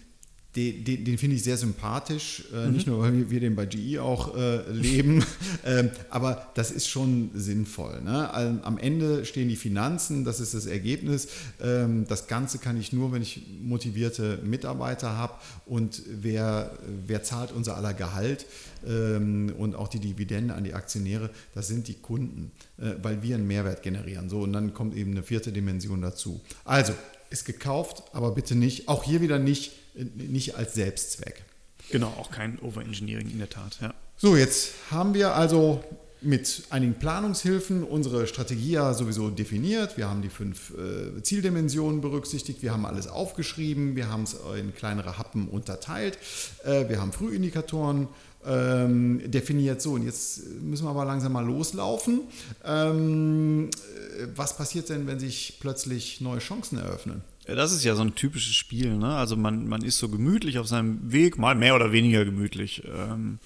den, 0.56 0.84
den, 0.84 1.04
den 1.04 1.18
finde 1.18 1.36
ich 1.36 1.44
sehr 1.44 1.56
sympathisch, 1.56 2.44
äh, 2.52 2.66
mhm. 2.66 2.72
nicht 2.72 2.86
nur, 2.86 3.00
weil 3.00 3.14
wir, 3.14 3.30
wir 3.30 3.40
den 3.40 3.56
bei 3.56 3.64
GE 3.64 4.02
auch 4.02 4.36
äh, 4.36 4.70
leben, 4.70 5.24
ähm, 5.64 5.90
aber 6.10 6.48
das 6.54 6.70
ist 6.70 6.88
schon 6.88 7.30
sinnvoll. 7.34 8.02
Ne? 8.02 8.62
Am 8.62 8.76
Ende 8.76 9.24
stehen 9.24 9.48
die 9.48 9.56
Finanzen, 9.56 10.24
das 10.24 10.40
ist 10.40 10.52
das 10.52 10.66
Ergebnis. 10.66 11.28
Ähm, 11.60 12.04
das 12.06 12.26
Ganze 12.26 12.58
kann 12.58 12.78
ich 12.78 12.92
nur, 12.92 13.12
wenn 13.12 13.22
ich 13.22 13.42
motivierte 13.62 14.40
Mitarbeiter 14.44 15.16
habe 15.16 15.34
und 15.64 16.02
wer, 16.06 16.76
wer 17.06 17.22
zahlt 17.22 17.52
unser 17.52 17.76
aller 17.76 17.94
Gehalt 17.94 18.44
ähm, 18.86 19.54
und 19.56 19.74
auch 19.74 19.88
die 19.88 20.00
Dividende 20.00 20.54
an 20.54 20.64
die 20.64 20.74
Aktionäre, 20.74 21.30
das 21.54 21.68
sind 21.68 21.88
die 21.88 21.94
Kunden, 21.94 22.52
äh, 22.76 22.92
weil 23.02 23.22
wir 23.22 23.36
einen 23.36 23.46
Mehrwert 23.46 23.82
generieren. 23.82 24.28
So, 24.28 24.40
und 24.40 24.52
dann 24.52 24.74
kommt 24.74 24.94
eben 24.96 25.12
eine 25.12 25.22
vierte 25.22 25.50
Dimension 25.50 26.02
dazu. 26.02 26.42
Also, 26.64 26.92
ist 27.30 27.46
gekauft, 27.46 28.02
aber 28.12 28.32
bitte 28.32 28.54
nicht, 28.54 28.88
auch 28.88 29.04
hier 29.04 29.22
wieder 29.22 29.38
nicht 29.38 29.72
nicht 29.94 30.56
als 30.56 30.74
Selbstzweck. 30.74 31.44
Genau, 31.90 32.08
auch 32.08 32.30
kein 32.30 32.58
Overengineering 32.60 33.30
in 33.30 33.38
der 33.38 33.50
Tat. 33.50 33.78
Ja. 33.80 33.94
So, 34.16 34.36
jetzt 34.36 34.72
haben 34.90 35.14
wir 35.14 35.34
also 35.34 35.82
mit 36.22 36.64
einigen 36.70 36.94
Planungshilfen 36.94 37.82
unsere 37.84 38.26
Strategie 38.26 38.72
ja 38.72 38.94
sowieso 38.94 39.30
definiert. 39.30 39.96
Wir 39.96 40.08
haben 40.08 40.22
die 40.22 40.28
fünf 40.28 40.72
äh, 40.72 41.22
Zieldimensionen 41.22 42.00
berücksichtigt, 42.00 42.62
wir 42.62 42.72
haben 42.72 42.86
alles 42.86 43.08
aufgeschrieben, 43.08 43.96
wir 43.96 44.08
haben 44.08 44.22
es 44.24 44.36
in 44.58 44.74
kleinere 44.74 45.18
Happen 45.18 45.48
unterteilt, 45.48 46.18
äh, 46.64 46.88
wir 46.88 47.00
haben 47.00 47.12
Frühindikatoren 47.12 48.08
ähm, 48.46 49.30
definiert. 49.30 49.80
So, 49.80 49.92
und 49.92 50.04
jetzt 50.04 50.42
müssen 50.60 50.84
wir 50.84 50.90
aber 50.90 51.04
langsam 51.04 51.32
mal 51.32 51.44
loslaufen. 51.44 52.22
Ähm, 52.64 53.68
äh, 53.68 54.26
was 54.34 54.56
passiert 54.56 54.88
denn, 54.88 55.06
wenn 55.06 55.18
sich 55.18 55.58
plötzlich 55.60 56.20
neue 56.20 56.40
Chancen 56.40 56.78
eröffnen? 56.78 57.22
Das 57.46 57.72
ist 57.72 57.82
ja 57.82 57.94
so 57.96 58.02
ein 58.02 58.14
typisches 58.14 58.54
Spiel, 58.54 58.96
ne? 58.96 59.16
Also 59.16 59.36
man, 59.36 59.66
man 59.66 59.82
ist 59.82 59.98
so 59.98 60.08
gemütlich 60.08 60.58
auf 60.58 60.68
seinem 60.68 61.12
Weg, 61.12 61.38
mal 61.38 61.56
mehr 61.56 61.74
oder 61.74 61.90
weniger 61.90 62.24
gemütlich. 62.24 62.84
Ähm, 62.86 63.38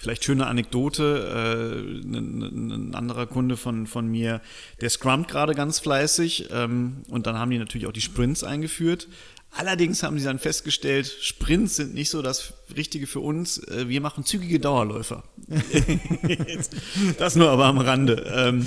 vielleicht 0.00 0.24
schöne 0.24 0.46
Anekdote, 0.46 1.02
äh, 1.28 2.06
ein, 2.08 2.42
ein, 2.42 2.94
anderer 2.94 3.26
Kunde 3.26 3.58
von, 3.58 3.86
von 3.86 4.08
mir, 4.08 4.40
der 4.80 4.88
scrummt 4.88 5.28
gerade 5.28 5.54
ganz 5.54 5.78
fleißig 5.78 6.48
ähm, 6.52 7.02
und 7.08 7.26
dann 7.26 7.38
haben 7.38 7.50
die 7.50 7.58
natürlich 7.58 7.86
auch 7.86 7.92
die 7.92 8.00
Sprints 8.00 8.42
eingeführt. 8.42 9.08
Allerdings 9.52 10.02
haben 10.02 10.18
sie 10.18 10.24
dann 10.24 10.38
festgestellt, 10.38 11.06
Sprints 11.20 11.76
sind 11.76 11.92
nicht 11.92 12.08
so 12.08 12.22
das 12.22 12.54
Richtige 12.74 13.06
für 13.06 13.20
uns. 13.20 13.58
Äh, 13.58 13.88
wir 13.88 14.00
machen 14.00 14.24
zügige 14.24 14.58
Dauerläufer. 14.58 15.22
das 17.18 17.36
nur 17.36 17.50
aber 17.50 17.66
am 17.66 17.78
Rande. 17.78 18.24
Ähm, 18.34 18.66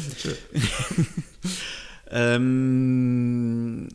ähm, 2.11 3.87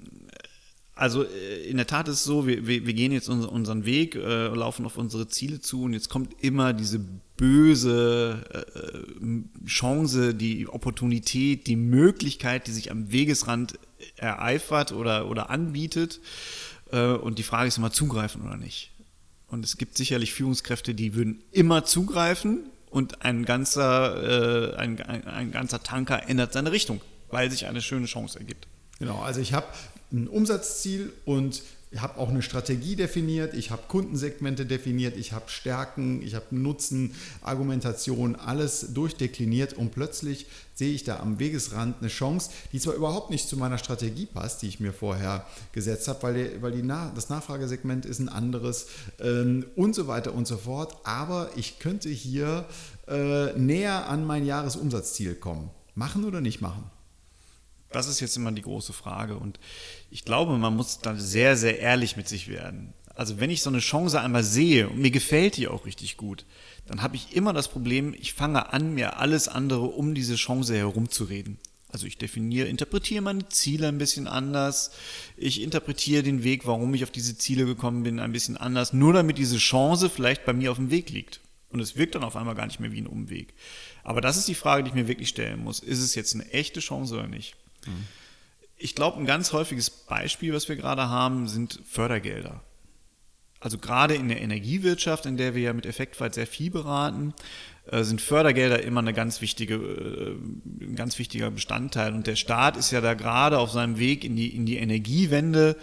also 0.99 1.25
äh, 1.25 1.63
in 1.69 1.77
der 1.77 1.87
Tat 1.87 2.09
ist 2.09 2.17
es 2.17 2.25
so, 2.25 2.47
wir, 2.47 2.67
wir, 2.67 2.93
gehen 2.93 3.13
jetzt 3.13 3.29
unseren 3.29 3.85
Weg, 3.85 4.17
äh, 4.17 4.49
laufen 4.49 4.85
auf 4.85 4.99
unsere 4.99 5.29
Ziele 5.29 5.61
zu 5.61 5.85
und 5.85 5.93
jetzt 5.93 6.09
kommt 6.09 6.43
immer 6.43 6.73
diese 6.73 6.99
böse 7.37 8.45
äh, 8.53 9.67
Chance, 9.67 10.35
die 10.35 10.67
Opportunität, 10.67 11.69
die 11.69 11.77
Möglichkeit, 11.77 12.67
die 12.67 12.73
sich 12.73 12.91
am 12.91 13.13
Wegesrand 13.13 13.79
ereifert 14.17 14.91
oder, 14.91 15.31
oder 15.31 15.51
anbietet. 15.51 16.21
Äh, 16.91 17.13
und 17.13 17.39
die 17.39 17.45
Frage 17.45 17.69
ist 17.69 17.79
immer, 17.79 17.93
zugreifen 17.93 18.43
oder 18.43 18.57
nicht. 18.57 18.91
Und 19.47 19.65
es 19.65 19.79
gibt 19.79 19.97
sicherlich 19.97 20.35
Führungskräfte, 20.35 20.95
die 20.95 21.15
würden 21.15 21.43
immer 21.53 21.85
zugreifen 21.85 22.71
und 22.91 23.23
ein 23.23 23.45
ganzer, 23.45 24.73
äh, 24.73 24.77
ein, 24.77 25.01
ein, 25.03 25.25
ein 25.29 25.53
ganzer 25.53 25.81
Tanker 25.81 26.29
ändert 26.29 26.53
seine 26.53 26.73
Richtung, 26.73 27.01
weil 27.31 27.53
sich 27.53 27.67
eine 27.67 27.83
schöne 27.83 28.07
Chance 28.07 28.41
ergibt. 28.41 28.67
Genau, 28.99 29.21
also 29.21 29.41
ich 29.41 29.53
habe 29.53 29.69
ein 30.13 30.29
Umsatzziel 30.29 31.13
und 31.25 31.63
habe 31.97 32.19
auch 32.19 32.29
eine 32.29 32.43
Strategie 32.43 32.97
definiert, 32.97 33.55
ich 33.55 33.71
habe 33.71 33.83
Kundensegmente 33.89 34.67
definiert, 34.67 35.17
ich 35.17 35.33
habe 35.33 35.49
Stärken, 35.49 36.23
ich 36.23 36.35
habe 36.35 36.47
Nutzen, 36.51 37.15
Argumentation, 37.41 38.37
alles 38.37 38.93
durchdekliniert 38.93 39.73
und 39.73 39.91
plötzlich 39.91 40.47
sehe 40.75 40.93
ich 40.93 41.05
da 41.05 41.19
am 41.21 41.39
Wegesrand 41.39 41.97
eine 42.01 42.09
Chance, 42.09 42.51
die 42.73 42.79
zwar 42.79 42.95
überhaupt 42.95 43.31
nicht 43.31 43.49
zu 43.49 43.57
meiner 43.57 43.79
Strategie 43.79 44.27
passt, 44.27 44.61
die 44.63 44.69
ich 44.69 44.81
mir 44.81 44.93
vorher 44.93 45.47
gesetzt 45.73 46.09
habe, 46.09 46.23
weil, 46.23 46.35
die, 46.35 46.63
weil 46.63 46.73
die 46.73 46.83
Na 46.83 47.11
das 47.15 47.31
Nachfragesegment 47.31 48.05
ist 48.05 48.19
ein 48.19 48.29
anderes 48.29 48.87
ähm, 49.19 49.65
und 49.75 49.95
so 49.95 50.07
weiter 50.07 50.35
und 50.35 50.47
so 50.47 50.59
fort, 50.59 50.95
aber 51.05 51.51
ich 51.57 51.79
könnte 51.79 52.11
hier 52.11 52.67
äh, 53.09 53.59
näher 53.59 54.09
an 54.09 54.27
mein 54.27 54.45
Jahresumsatzziel 54.45 55.35
kommen. 55.37 55.71
Machen 55.95 56.25
oder 56.25 56.41
nicht 56.43 56.61
machen? 56.61 56.85
Das 57.91 58.07
ist 58.07 58.21
jetzt 58.21 58.37
immer 58.37 58.53
die 58.53 58.63
große 58.63 58.93
Frage. 58.93 59.37
Und 59.37 59.59
ich 60.11 60.25
glaube, 60.25 60.59
man 60.59 60.77
muss 60.77 61.01
da 61.01 61.15
sehr, 61.17 61.57
sehr 61.57 61.79
ehrlich 61.79 62.17
mit 62.17 62.29
sich 62.29 62.49
werden. 62.49 62.93
Also 63.15 63.41
wenn 63.41 63.51
ich 63.51 63.63
so 63.63 63.71
eine 63.71 63.81
Chance 63.81 64.21
einmal 64.21 64.45
sehe 64.45 64.89
und 64.89 64.99
mir 64.99 65.11
gefällt 65.11 65.57
die 65.57 65.67
auch 65.67 65.87
richtig 65.87 66.17
gut, 66.17 66.45
dann 66.87 67.03
habe 67.03 67.17
ich 67.17 67.35
immer 67.35 67.53
das 67.53 67.69
Problem, 67.69 68.15
ich 68.19 68.33
fange 68.33 68.73
an, 68.73 68.95
mir 68.95 69.19
alles 69.19 69.49
andere 69.49 69.87
um 69.87 70.15
diese 70.15 70.37
Chance 70.37 70.77
herumzureden. 70.77 71.59
Also 71.91 72.07
ich 72.07 72.19
definiere, 72.19 72.69
interpretiere 72.69 73.23
meine 73.23 73.49
Ziele 73.49 73.89
ein 73.89 73.99
bisschen 73.99 74.29
anders. 74.29 74.93
Ich 75.37 75.63
interpretiere 75.63 76.23
den 76.23 76.45
Weg, 76.45 76.67
warum 76.67 76.93
ich 76.95 77.03
auf 77.03 77.11
diese 77.11 77.37
Ziele 77.37 77.65
gekommen 77.65 78.03
bin, 78.03 78.21
ein 78.21 78.33
bisschen 78.33 78.57
anders, 78.59 78.93
nur 78.93 79.15
damit 79.15 79.39
diese 79.39 79.57
Chance 79.57 80.11
vielleicht 80.11 80.45
bei 80.45 80.53
mir 80.53 80.71
auf 80.71 80.77
dem 80.77 80.91
Weg 80.91 81.11
liegt. 81.11 81.41
Und 81.71 81.81
es 81.81 81.97
wirkt 81.97 82.15
dann 82.15 82.25
auf 82.25 82.37
einmal 82.37 82.55
gar 82.55 82.67
nicht 82.67 82.81
mehr 82.81 82.93
wie 82.93 83.01
ein 83.01 83.07
Umweg. 83.07 83.55
Aber 84.05 84.21
das 84.21 84.37
ist 84.37 84.49
die 84.49 84.55
Frage, 84.55 84.85
die 84.85 84.91
ich 84.91 84.95
mir 84.95 85.09
wirklich 85.09 85.29
stellen 85.29 85.65
muss. 85.65 85.81
Ist 85.81 86.01
es 86.01 86.15
jetzt 86.15 86.35
eine 86.35 86.51
echte 86.53 86.81
Chance 86.81 87.15
oder 87.15 87.27
nicht? 87.27 87.57
Mhm. 87.87 88.05
Ich 88.77 88.95
glaube, 88.95 89.19
ein 89.19 89.27
ganz 89.27 89.53
häufiges 89.53 89.91
Beispiel, 89.91 90.53
was 90.53 90.69
wir 90.69 90.77
gerade 90.77 91.09
haben, 91.09 91.49
sind 91.49 91.81
Fördergelder. 91.85 92.63
Also 93.61 93.79
gerade 93.79 94.15
in 94.15 94.29
der 94.29 94.41
Energiewirtschaft, 94.41 95.27
in 95.27 95.37
der 95.37 95.55
wir 95.55 95.63
ja 95.63 95.73
mit 95.73 95.85
Effektweit 95.85 96.35
sehr 96.35 96.47
viel 96.47 96.71
beraten, 96.71 97.35
äh, 97.91 98.05
sind 98.05 98.21
Fördergelder 98.21 98.83
immer 98.83 99.01
eine 99.01 99.13
ganz 99.13 99.41
wichtige, 99.41 99.75
äh, 99.75 100.85
ein 100.85 100.95
ganz 100.95 101.19
wichtiger 101.19 101.51
Bestandteil. 101.51 102.15
Und 102.15 102.29
der 102.29 102.37
Staat 102.37 102.77
ist 102.77 102.93
ja 102.93 103.01
da 103.01 103.15
gerade 103.15 103.59
auf 103.59 103.73
seinem 103.73 103.99
Weg 103.99 104.25
in 104.25 104.37
die, 104.37 104.55
in 104.55 104.65
die 104.65 104.77
Energiewende 104.77 105.77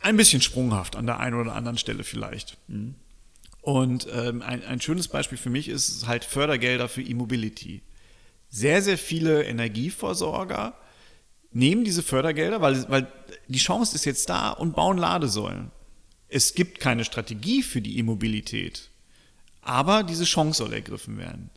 ein 0.00 0.16
bisschen 0.16 0.40
sprunghaft 0.40 0.96
an 0.96 1.06
der 1.06 1.20
einen 1.20 1.36
oder 1.38 1.54
anderen 1.54 1.78
Stelle 1.78 2.02
vielleicht. 2.02 2.56
Mhm. 2.66 2.96
Und 3.60 4.08
ähm, 4.12 4.42
ein, 4.42 4.64
ein 4.64 4.80
schönes 4.80 5.08
Beispiel 5.08 5.38
für 5.38 5.50
mich 5.50 5.68
ist 5.68 6.06
halt 6.06 6.24
Fördergelder 6.24 6.88
für 6.88 7.02
E-Mobility 7.02 7.82
sehr, 8.50 8.82
sehr 8.82 8.98
viele 8.98 9.44
Energieversorger 9.44 10.74
nehmen 11.52 11.84
diese 11.84 12.02
Fördergelder, 12.02 12.60
weil, 12.60 12.88
weil 12.90 13.06
die 13.48 13.58
Chance 13.58 13.94
ist 13.94 14.04
jetzt 14.04 14.28
da 14.28 14.50
und 14.50 14.74
bauen 14.74 14.98
Ladesäulen. 14.98 15.70
Es 16.28 16.54
gibt 16.54 16.78
keine 16.80 17.04
Strategie 17.04 17.62
für 17.62 17.80
die 17.80 17.98
E-Mobilität, 17.98 18.90
aber 19.62 20.02
diese 20.02 20.24
Chance 20.24 20.58
soll 20.58 20.72
ergriffen 20.72 21.18
werden. 21.18 21.50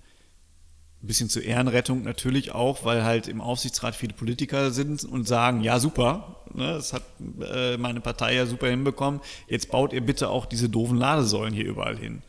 Ein 1.01 1.07
bisschen 1.07 1.29
zur 1.29 1.43
Ehrenrettung 1.43 2.03
natürlich 2.03 2.53
auch, 2.53 2.85
weil 2.85 3.03
halt 3.03 3.27
im 3.27 3.41
Aufsichtsrat 3.41 3.95
viele 3.95 4.13
Politiker 4.13 4.71
sind 4.71 5.03
und 5.03 5.27
sagen, 5.27 5.61
ja 5.61 5.79
super, 5.79 6.43
ne, 6.53 6.73
das 6.73 6.93
hat 6.93 7.03
äh, 7.41 7.77
meine 7.77 7.99
Partei 7.99 8.35
ja 8.35 8.45
super 8.45 8.69
hinbekommen, 8.69 9.19
jetzt 9.47 9.69
baut 9.69 9.93
ihr 9.93 10.01
bitte 10.01 10.29
auch 10.29 10.45
diese 10.45 10.69
doofen 10.69 10.97
Ladesäulen 10.97 11.53
hier 11.53 11.65
überall 11.65 11.97
hin. 11.97 12.23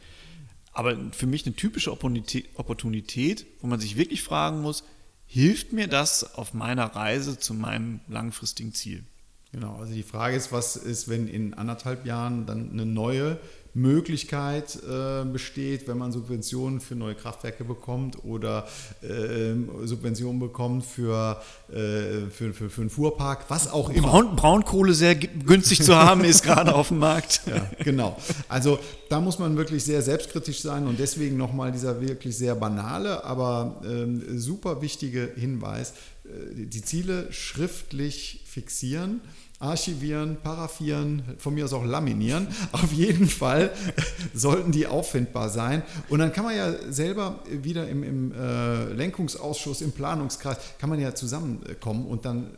Aber 0.75 0.97
für 1.12 1.26
mich 1.26 1.47
eine 1.47 1.54
typische 1.54 1.93
Opportunität, 1.93 3.47
wo 3.61 3.66
man 3.69 3.81
sich 3.81 3.97
wirklich 3.97 4.23
fragen 4.23 4.61
muss, 4.61 4.85
hilft 5.26 5.73
mir 5.73 5.87
das 5.87 6.35
auf 6.35 6.52
meiner 6.52 6.85
Reise 6.85 7.38
zu 7.38 7.54
meinem 7.54 8.00
langfristigen 8.09 8.75
Ziel? 8.75 9.04
Genau, 9.52 9.76
also 9.76 9.95
die 9.95 10.02
Frage 10.02 10.37
ist, 10.37 10.50
was 10.50 10.75
ist, 10.75 11.09
wenn 11.09 11.28
in 11.28 11.54
anderthalb 11.54 12.04
Jahren 12.04 12.45
dann 12.45 12.73
eine 12.73 12.85
neue 12.85 13.38
Möglichkeit 13.75 14.78
äh, 14.88 15.25
besteht, 15.25 15.88
wenn 15.88 15.99
man 15.99 16.12
Subventionen 16.12 16.81
für 16.81 16.95
neue 16.95 17.16
Kraftwerke 17.16 17.64
bekommt 17.64 18.25
oder 18.25 18.69
äh, 19.02 19.54
Subventionen 19.85 20.38
bekommt 20.38 20.87
für, 20.87 21.43
äh, 21.69 22.31
für, 22.31 22.54
für, 22.54 22.71
für 22.71 22.81
einen 22.83 22.90
Fuhrpark, 22.90 23.47
was 23.49 23.71
auch 23.71 23.90
immer. 23.90 24.09
Braun, 24.09 24.37
Braunkohle 24.37 24.95
sehr 24.95 25.16
günstig 25.16 25.83
zu 25.83 25.97
haben 25.97 26.25
ist 26.25 26.43
gerade 26.45 26.73
auf 26.73 26.88
dem 26.88 26.99
Markt. 26.99 27.43
Ja, 27.47 27.69
genau. 27.83 28.16
Also 28.49 28.78
da 29.09 29.21
muss 29.21 29.40
man 29.40 29.57
wirklich 29.57 29.85
sehr 29.85 30.02
selbstkritisch 30.02 30.61
sein 30.61 30.87
und 30.87 31.00
deswegen 31.00 31.37
nochmal 31.37 31.73
dieser 31.73 32.00
wirklich 32.00 32.37
sehr 32.37 32.54
banale, 32.54 33.25
aber 33.25 33.83
ähm, 33.85 34.38
super 34.38 34.83
wichtige 34.83 35.33
Hinweis, 35.35 35.95
äh, 36.25 36.66
die 36.66 36.83
Ziele 36.83 37.33
schriftlich 37.33 38.45
fixieren 38.47 39.21
archivieren, 39.58 40.36
paraffieren, 40.43 41.23
von 41.38 41.54
mir 41.54 41.64
aus 41.64 41.73
auch 41.73 41.84
laminieren. 41.84 42.49
Auf 42.73 42.93
jeden 42.93 43.28
Fall 43.28 43.71
sollten 44.34 44.73
die 44.73 44.86
auffindbar 44.86 45.49
sein. 45.49 45.82
Und 46.08 46.19
dann 46.19 46.32
kann 46.32 46.45
man 46.45 46.56
ja 46.56 46.73
selber 46.90 47.40
wieder 47.49 47.88
im, 47.88 48.02
im 48.02 48.32
äh, 48.32 48.93
Lenkungsausschuss, 48.93 49.80
im 49.80 49.93
Planungskreis, 49.93 50.58
kann 50.78 50.90
man 50.90 51.00
ja 51.00 51.14
zusammenkommen 51.14 52.06
und 52.06 52.25
dann 52.25 52.50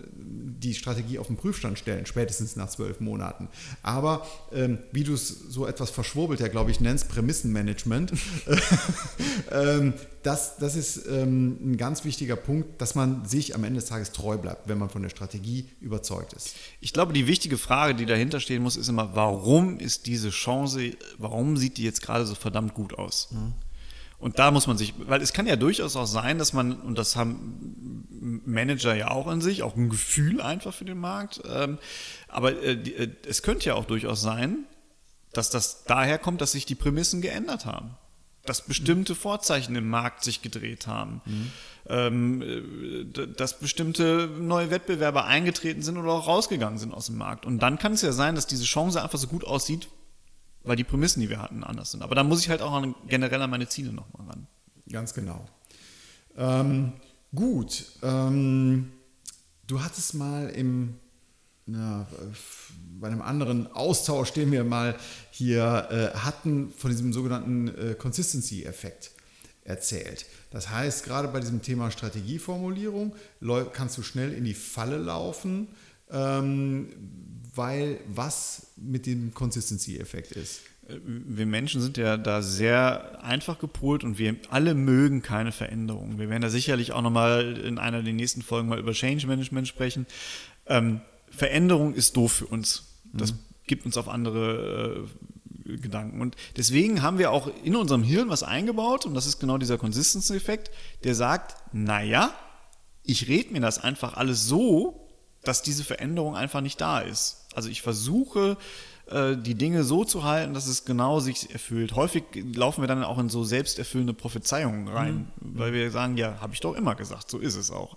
die 0.58 0.74
Strategie 0.74 1.18
auf 1.18 1.26
den 1.26 1.36
Prüfstand 1.36 1.78
stellen, 1.78 2.06
spätestens 2.06 2.56
nach 2.56 2.68
zwölf 2.68 3.00
Monaten. 3.00 3.48
Aber 3.82 4.26
ähm, 4.52 4.78
wie 4.92 5.04
du 5.04 5.14
es 5.14 5.28
so 5.28 5.66
etwas 5.66 5.90
verschwurbelt, 5.90 6.40
ja 6.40 6.48
glaube 6.48 6.70
ich, 6.70 6.80
nennst, 6.80 7.08
Prämissenmanagement, 7.08 8.12
ähm, 9.52 9.94
das, 10.22 10.56
das 10.56 10.74
ist 10.74 11.06
ähm, 11.06 11.58
ein 11.62 11.76
ganz 11.76 12.04
wichtiger 12.04 12.34
Punkt, 12.34 12.80
dass 12.80 12.94
man 12.94 13.24
sich 13.26 13.54
am 13.54 13.62
Ende 13.62 13.80
des 13.80 13.88
Tages 13.88 14.10
treu 14.10 14.36
bleibt, 14.36 14.68
wenn 14.68 14.78
man 14.78 14.88
von 14.88 15.02
der 15.02 15.08
Strategie 15.08 15.68
überzeugt 15.80 16.32
ist. 16.32 16.56
Ich 16.80 16.92
glaube, 16.92 17.12
die 17.12 17.26
wichtige 17.28 17.58
Frage, 17.58 17.94
die 17.94 18.06
dahinter 18.06 18.40
stehen 18.40 18.62
muss, 18.62 18.76
ist 18.76 18.88
immer, 18.88 19.14
warum 19.14 19.78
ist 19.78 20.06
diese 20.06 20.30
Chance, 20.30 20.96
warum 21.18 21.56
sieht 21.56 21.76
die 21.76 21.84
jetzt 21.84 22.02
gerade 22.02 22.26
so 22.26 22.34
verdammt 22.34 22.74
gut 22.74 22.98
aus? 22.98 23.28
Mhm. 23.30 23.52
Und 24.18 24.38
da 24.38 24.50
muss 24.50 24.66
man 24.66 24.78
sich, 24.78 24.94
weil 24.98 25.20
es 25.20 25.32
kann 25.32 25.46
ja 25.46 25.56
durchaus 25.56 25.94
auch 25.94 26.06
sein, 26.06 26.38
dass 26.38 26.52
man, 26.52 26.80
und 26.80 26.96
das 26.96 27.16
haben 27.16 28.42
Manager 28.44 28.94
ja 28.94 29.10
auch 29.10 29.30
in 29.30 29.40
sich, 29.40 29.62
auch 29.62 29.76
ein 29.76 29.90
Gefühl 29.90 30.40
einfach 30.40 30.72
für 30.72 30.86
den 30.86 30.98
Markt, 30.98 31.42
ähm, 31.48 31.78
aber 32.28 32.52
äh, 32.62 32.72
äh, 32.72 33.10
es 33.28 33.42
könnte 33.42 33.66
ja 33.66 33.74
auch 33.74 33.84
durchaus 33.84 34.22
sein, 34.22 34.64
dass 35.32 35.50
das 35.50 35.84
daher 35.84 36.18
kommt, 36.18 36.40
dass 36.40 36.52
sich 36.52 36.64
die 36.64 36.74
Prämissen 36.74 37.20
geändert 37.20 37.66
haben 37.66 37.96
dass 38.46 38.62
bestimmte 38.62 39.14
Vorzeichen 39.14 39.76
im 39.76 39.88
Markt 39.88 40.24
sich 40.24 40.40
gedreht 40.40 40.86
haben, 40.86 41.20
mhm. 41.24 41.52
ähm, 41.88 42.42
äh, 42.42 43.26
dass 43.26 43.58
bestimmte 43.58 44.30
neue 44.38 44.70
Wettbewerber 44.70 45.24
eingetreten 45.24 45.82
sind 45.82 45.98
oder 45.98 46.12
auch 46.12 46.26
rausgegangen 46.26 46.78
sind 46.78 46.94
aus 46.94 47.06
dem 47.06 47.18
Markt. 47.18 47.44
Und 47.44 47.58
dann 47.58 47.78
kann 47.78 47.92
es 47.92 48.02
ja 48.02 48.12
sein, 48.12 48.34
dass 48.34 48.46
diese 48.46 48.64
Chance 48.64 49.02
einfach 49.02 49.18
so 49.18 49.26
gut 49.26 49.44
aussieht, 49.44 49.88
weil 50.66 50.76
die 50.76 50.84
Prämissen, 50.84 51.22
die 51.22 51.30
wir 51.30 51.40
hatten, 51.40 51.64
anders 51.64 51.92
sind. 51.92 52.02
Aber 52.02 52.14
da 52.14 52.22
muss 52.24 52.40
ich 52.40 52.50
halt 52.50 52.60
auch 52.60 52.72
an, 52.72 52.94
generell 53.06 53.40
an 53.40 53.50
meine 53.50 53.68
Ziele 53.68 53.92
nochmal 53.92 54.26
ran. 54.28 54.46
Ganz 54.90 55.14
genau. 55.14 55.46
Ähm, 56.36 56.92
gut. 57.34 57.86
Ähm, 58.02 58.92
du 59.66 59.82
hattest 59.82 60.14
mal 60.14 60.48
im 60.50 60.96
ja, 61.66 62.06
bei 63.00 63.08
einem 63.08 63.22
anderen 63.22 63.72
Austausch, 63.72 64.32
den 64.32 64.52
wir 64.52 64.62
mal 64.62 64.96
hier 65.30 65.88
äh, 65.90 66.16
hatten, 66.16 66.70
von 66.70 66.90
diesem 66.90 67.12
sogenannten 67.12 67.68
äh, 67.68 67.94
Consistency-Effekt 67.94 69.10
erzählt. 69.64 70.26
Das 70.50 70.70
heißt, 70.70 71.04
gerade 71.04 71.26
bei 71.28 71.40
diesem 71.40 71.62
Thema 71.62 71.90
Strategieformulierung 71.90 73.14
kannst 73.72 73.98
du 73.98 74.02
schnell 74.02 74.32
in 74.32 74.44
die 74.44 74.54
Falle 74.54 74.96
laufen, 74.96 75.68
ähm, 76.10 76.88
weil 77.56 78.00
was 78.06 78.68
mit 78.76 79.06
dem 79.06 79.34
Consistency-Effekt 79.34 80.32
ist. 80.32 80.60
Wir 80.88 81.46
Menschen 81.46 81.80
sind 81.80 81.96
ja 81.96 82.16
da 82.16 82.42
sehr 82.42 83.24
einfach 83.24 83.58
gepolt 83.58 84.04
und 84.04 84.18
wir 84.18 84.36
alle 84.50 84.74
mögen 84.74 85.20
keine 85.20 85.50
Veränderungen. 85.50 86.18
Wir 86.18 86.30
werden 86.30 86.42
da 86.42 86.48
sicherlich 86.48 86.92
auch 86.92 87.02
nochmal 87.02 87.56
in 87.58 87.78
einer 87.78 88.02
der 88.02 88.12
nächsten 88.12 88.42
Folgen 88.42 88.68
mal 88.68 88.78
über 88.78 88.92
Change 88.92 89.26
Management 89.26 89.66
sprechen. 89.66 90.06
Ähm, 90.66 91.00
Veränderung 91.28 91.94
ist 91.94 92.16
doof 92.16 92.32
für 92.32 92.46
uns. 92.46 92.84
Das 93.12 93.32
mhm. 93.32 93.38
gibt 93.66 93.84
uns 93.84 93.96
auf 93.96 94.08
andere 94.08 95.08
äh, 95.66 95.76
Gedanken. 95.78 96.20
Und 96.20 96.36
deswegen 96.56 97.02
haben 97.02 97.18
wir 97.18 97.32
auch 97.32 97.50
in 97.64 97.74
unserem 97.74 98.04
Hirn 98.04 98.28
was 98.28 98.44
eingebaut, 98.44 99.06
und 99.06 99.14
das 99.14 99.26
ist 99.26 99.40
genau 99.40 99.58
dieser 99.58 99.78
Consistency-Effekt, 99.78 100.70
der 101.02 101.16
sagt, 101.16 101.56
naja, 101.72 102.32
ich 103.02 103.26
rede 103.26 103.52
mir 103.52 103.60
das 103.60 103.78
einfach 103.78 104.16
alles 104.16 104.46
so, 104.46 105.05
dass 105.46 105.62
diese 105.62 105.84
Veränderung 105.84 106.36
einfach 106.36 106.60
nicht 106.60 106.80
da 106.80 107.00
ist. 107.00 107.46
Also 107.54 107.68
ich 107.68 107.82
versuche, 107.82 108.56
äh, 109.06 109.36
die 109.36 109.54
Dinge 109.54 109.84
so 109.84 110.04
zu 110.04 110.24
halten, 110.24 110.52
dass 110.52 110.66
es 110.66 110.84
genau 110.84 111.20
sich 111.20 111.50
erfüllt. 111.52 111.94
Häufig 111.94 112.24
laufen 112.54 112.82
wir 112.82 112.88
dann 112.88 113.04
auch 113.04 113.18
in 113.18 113.28
so 113.28 113.44
selbsterfüllende 113.44 114.14
Prophezeiungen 114.14 114.88
rein, 114.88 115.30
mhm. 115.40 115.58
weil 115.58 115.72
wir 115.72 115.90
sagen, 115.90 116.16
ja, 116.16 116.40
habe 116.40 116.54
ich 116.54 116.60
doch 116.60 116.74
immer 116.74 116.94
gesagt, 116.94 117.30
so 117.30 117.38
ist 117.38 117.54
es 117.54 117.70
auch. 117.70 117.96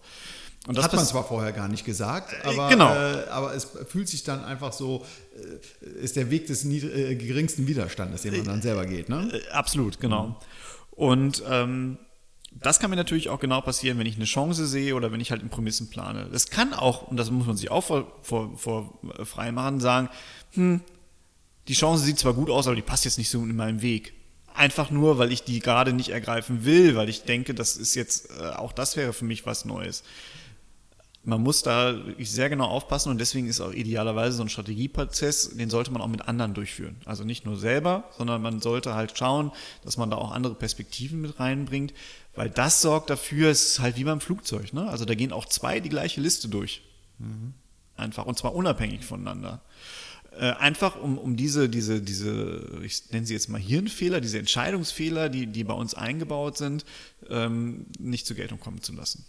Und 0.68 0.78
das 0.78 0.86
hat 0.86 0.94
man 0.94 1.06
zwar 1.06 1.24
vorher 1.24 1.52
gar 1.52 1.68
nicht 1.68 1.86
gesagt, 1.86 2.34
äh, 2.34 2.48
aber, 2.48 2.70
genau. 2.70 2.94
äh, 2.94 3.28
aber 3.30 3.56
es 3.56 3.68
fühlt 3.88 4.08
sich 4.08 4.24
dann 4.24 4.44
einfach 4.44 4.72
so, 4.72 5.04
äh, 5.82 6.04
ist 6.04 6.16
der 6.16 6.30
Weg 6.30 6.48
des 6.48 6.64
äh, 6.66 7.16
geringsten 7.16 7.66
Widerstandes, 7.66 8.22
den 8.22 8.36
man 8.38 8.46
dann 8.46 8.62
selber 8.62 8.86
geht. 8.86 9.10
Ne? 9.10 9.32
Äh, 9.34 9.52
absolut, 9.52 10.00
genau. 10.00 10.28
Mhm. 10.28 10.36
Und 10.92 11.44
ähm, 11.50 11.98
Das 12.52 12.80
kann 12.80 12.90
mir 12.90 12.96
natürlich 12.96 13.30
auch 13.30 13.40
genau 13.40 13.62
passieren, 13.62 14.00
wenn 14.00 14.08
ich 14.08 14.16
eine 14.16 14.26
Chance 14.26 14.66
sehe 14.66 14.96
oder 14.96 15.12
wenn 15.12 15.22
ich 15.22 15.32
halt 15.32 15.42
in 15.42 15.50
Prämissen 15.50 15.90
plane. 15.90 16.30
Das 16.32 16.50
kann 16.50 16.74
auch, 16.74 17.04
und 17.04 17.18
das 17.18 17.30
muss 17.30 17.46
man 17.46 17.56
sich 17.56 17.70
auch 17.70 17.84
vor, 17.84 18.12
vor, 18.22 18.58
vor 18.58 19.00
äh, 19.18 19.26
frei 19.26 19.52
machen, 19.52 19.80
sagen, 19.80 20.10
hm, 20.54 20.82
die 21.68 21.74
Chance 21.74 22.04
sieht 22.04 22.18
zwar 22.18 22.34
gut 22.34 22.50
aus, 22.50 22.66
aber 22.66 22.76
die 22.76 22.82
passt 22.82 23.06
jetzt 23.06 23.18
nicht 23.18 23.30
so 23.30 23.40
in 23.40 23.56
meinem 23.56 23.82
Weg. 23.82 24.14
Einfach 24.56 24.90
nur, 24.90 25.20
weil 25.20 25.32
ich 25.32 25.44
die 25.44 25.60
gerade 25.60 25.94
nicht 25.94 26.10
ergreifen 26.10 26.66
will, 26.66 26.96
weil 26.96 27.08
ich 27.08 27.24
denke, 27.24 27.54
das 27.54 27.78
ist 27.78 27.94
jetzt, 27.96 28.32
äh, 28.32 28.50
auch 28.50 28.74
das 28.74 28.98
wäre 28.98 29.14
für 29.14 29.26
mich 29.26 29.46
was 29.46 29.66
Neues. 29.66 30.04
Man 31.30 31.44
muss 31.44 31.62
da 31.62 31.94
wirklich 32.08 32.32
sehr 32.32 32.50
genau 32.50 32.66
aufpassen 32.66 33.10
und 33.12 33.20
deswegen 33.20 33.48
ist 33.48 33.62
auch 33.62 33.72
idealerweise 33.72 34.38
so 34.38 34.44
ein 34.44 34.50
Strategieprozess, 34.50 35.56
den 35.56 35.70
sollte 35.70 35.92
man 35.92 36.02
auch 36.02 36.08
mit 36.08 36.28
anderen 36.28 36.56
durchführen. 36.56 36.96
Also 37.06 37.24
nicht 37.24 37.46
nur 37.46 37.56
selber, 37.56 38.10
sondern 38.18 38.42
man 38.42 38.62
sollte 38.62 38.96
halt 38.96 39.16
schauen, 39.16 39.52
dass 39.84 39.96
man 39.98 40.10
da 40.10 40.18
auch 40.18 40.32
andere 40.32 40.56
Perspektiven 40.56 41.22
mit 41.22 41.40
reinbringt, 41.40 41.94
weil 42.36 42.50
das 42.50 42.82
sorgt 42.82 43.12
dafür, 43.12 43.52
es 43.52 43.72
ist 43.72 43.80
halt 43.80 43.96
wie 43.96 44.06
beim 44.06 44.22
Flugzeug. 44.22 44.74
Ne? 44.74 44.90
Also 44.90 45.06
da 45.06 45.14
gehen 45.14 45.32
auch 45.32 45.46
zwei 45.46 45.80
die 45.80 45.90
gleiche 45.90 46.20
Liste 46.20 46.48
durch. 46.48 46.82
Mhm. 47.20 47.54
Einfach 47.96 48.26
und 48.26 48.38
zwar 48.38 48.56
unabhängig 48.56 49.06
voneinander. 49.06 49.62
Äh, 50.32 50.54
einfach 50.54 51.00
um, 51.00 51.20
um 51.20 51.36
diese, 51.36 51.70
diese, 51.70 52.02
diese, 52.02 52.82
ich 52.84 53.12
nenne 53.12 53.28
sie 53.28 53.34
jetzt 53.34 53.50
mal 53.50 53.62
Hirnfehler, 53.62 54.20
diese 54.20 54.40
Entscheidungsfehler, 54.40 55.30
die, 55.30 55.46
die 55.46 55.64
bei 55.64 55.74
uns 55.74 55.94
eingebaut 55.94 56.58
sind, 56.58 56.86
ähm, 57.30 57.86
nicht 58.00 58.26
zur 58.26 58.36
Geltung 58.36 58.60
kommen 58.60 58.82
zu 58.82 58.94
lassen. 58.94 59.26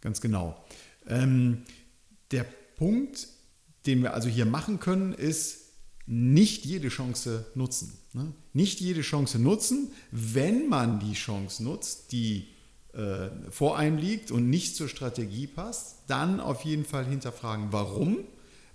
Ganz 0.00 0.20
genau. 0.20 0.56
Ähm, 1.08 1.62
der 2.30 2.44
Punkt, 2.76 3.26
den 3.86 4.02
wir 4.02 4.14
also 4.14 4.28
hier 4.28 4.46
machen 4.46 4.80
können, 4.80 5.12
ist, 5.12 5.68
nicht 6.06 6.64
jede 6.64 6.88
Chance 6.88 7.44
nutzen. 7.54 7.92
Ne? 8.14 8.32
Nicht 8.54 8.80
jede 8.80 9.02
Chance 9.02 9.38
nutzen, 9.38 9.92
wenn 10.10 10.68
man 10.68 11.00
die 11.00 11.12
Chance 11.12 11.62
nutzt, 11.62 12.12
die 12.12 12.48
äh, 12.94 13.28
vor 13.50 13.76
einem 13.76 13.98
liegt 13.98 14.30
und 14.30 14.48
nicht 14.48 14.74
zur 14.74 14.88
Strategie 14.88 15.46
passt, 15.46 15.98
dann 16.06 16.40
auf 16.40 16.62
jeden 16.62 16.86
Fall 16.86 17.04
hinterfragen, 17.04 17.68
warum 17.72 18.24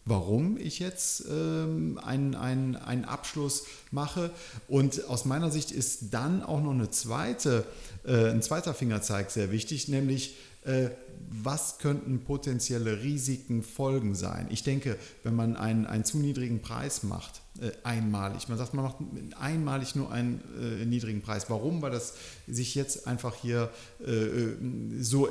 warum 0.05 0.57
ich 0.57 0.79
jetzt 0.79 1.23
ähm, 1.29 1.97
einen, 2.03 2.35
einen, 2.35 2.75
einen 2.75 3.05
Abschluss 3.05 3.65
mache. 3.91 4.31
Und 4.67 5.05
aus 5.07 5.25
meiner 5.25 5.49
Sicht 5.49 5.71
ist 5.71 6.13
dann 6.13 6.43
auch 6.43 6.61
noch 6.61 6.71
eine 6.71 6.89
zweite, 6.89 7.65
äh, 8.05 8.29
ein 8.29 8.41
zweiter 8.41 8.73
Fingerzeig 8.73 9.31
sehr 9.31 9.51
wichtig, 9.51 9.87
nämlich 9.87 10.35
äh, 10.65 10.89
was 11.30 11.80
könnten 11.80 12.23
potenzielle 12.23 13.02
Risiken 13.02 13.63
Folgen 13.63 14.15
sein? 14.15 14.47
Ich 14.49 14.63
denke, 14.63 14.97
wenn 15.23 15.36
man 15.36 15.56
einen, 15.56 15.86
einen 15.86 16.06
zu 16.06 16.17
niedrigen 16.17 16.62
Preis 16.62 17.04
macht, 17.04 17.41
äh, 17.60 17.71
einmalig, 17.84 18.49
man 18.49 18.58
sagt, 18.58 18.73
man 18.73 18.86
macht 18.86 18.97
einmalig 19.39 19.95
nur 19.95 20.12
einen 20.12 20.41
äh, 20.60 20.86
niedrigen 20.86 21.21
Preis. 21.21 21.49
Warum? 21.49 21.82
Weil 21.82 21.91
das 21.91 22.15
sich 22.47 22.76
jetzt 22.76 23.08
einfach 23.08 23.36
hier 23.36 23.71
äh, 24.06 24.12
äh 24.12 24.58
so 24.99 25.30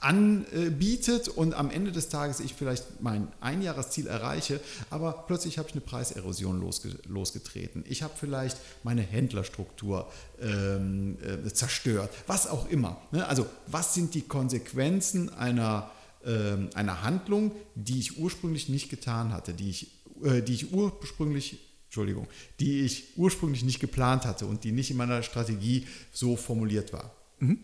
anbietet 0.00 1.28
und 1.28 1.54
am 1.54 1.70
Ende 1.70 1.92
des 1.92 2.08
Tages 2.08 2.40
ich 2.40 2.54
vielleicht 2.54 3.02
mein 3.02 3.28
Einjahresziel 3.40 4.06
erreiche, 4.06 4.60
aber 4.88 5.24
plötzlich 5.26 5.58
habe 5.58 5.68
ich 5.68 5.74
eine 5.74 5.82
Preiserosion 5.82 6.58
losge 6.60 6.96
losgetreten. 7.06 7.84
Ich 7.86 8.02
habe 8.02 8.14
vielleicht 8.18 8.56
meine 8.82 9.02
Händlerstruktur 9.02 10.10
ähm, 10.40 11.18
äh, 11.22 11.48
zerstört, 11.52 12.10
was 12.26 12.48
auch 12.48 12.68
immer. 12.70 13.00
Ne? 13.12 13.26
Also 13.26 13.46
was 13.66 13.94
sind 13.94 14.14
die 14.14 14.22
Konsequenzen 14.22 15.28
einer, 15.28 15.90
ähm, 16.24 16.70
einer 16.74 17.02
Handlung, 17.02 17.52
die 17.74 17.98
ich 17.98 18.18
ursprünglich 18.18 18.70
nicht 18.70 18.88
getan 18.88 19.32
hatte, 19.32 19.52
die 19.52 19.68
ich, 19.68 19.90
äh, 20.24 20.40
die 20.40 20.54
ich 20.54 20.72
ursprünglich 20.72 21.58
Entschuldigung, 21.90 22.28
die 22.60 22.82
ich 22.82 23.18
ursprünglich 23.18 23.64
nicht 23.64 23.80
geplant 23.80 24.24
hatte 24.24 24.46
und 24.46 24.62
die 24.62 24.70
nicht 24.70 24.92
in 24.92 24.96
meiner 24.96 25.24
Strategie 25.24 25.86
so 26.12 26.36
formuliert 26.36 26.92
war. 26.92 27.12
Mhm. 27.40 27.58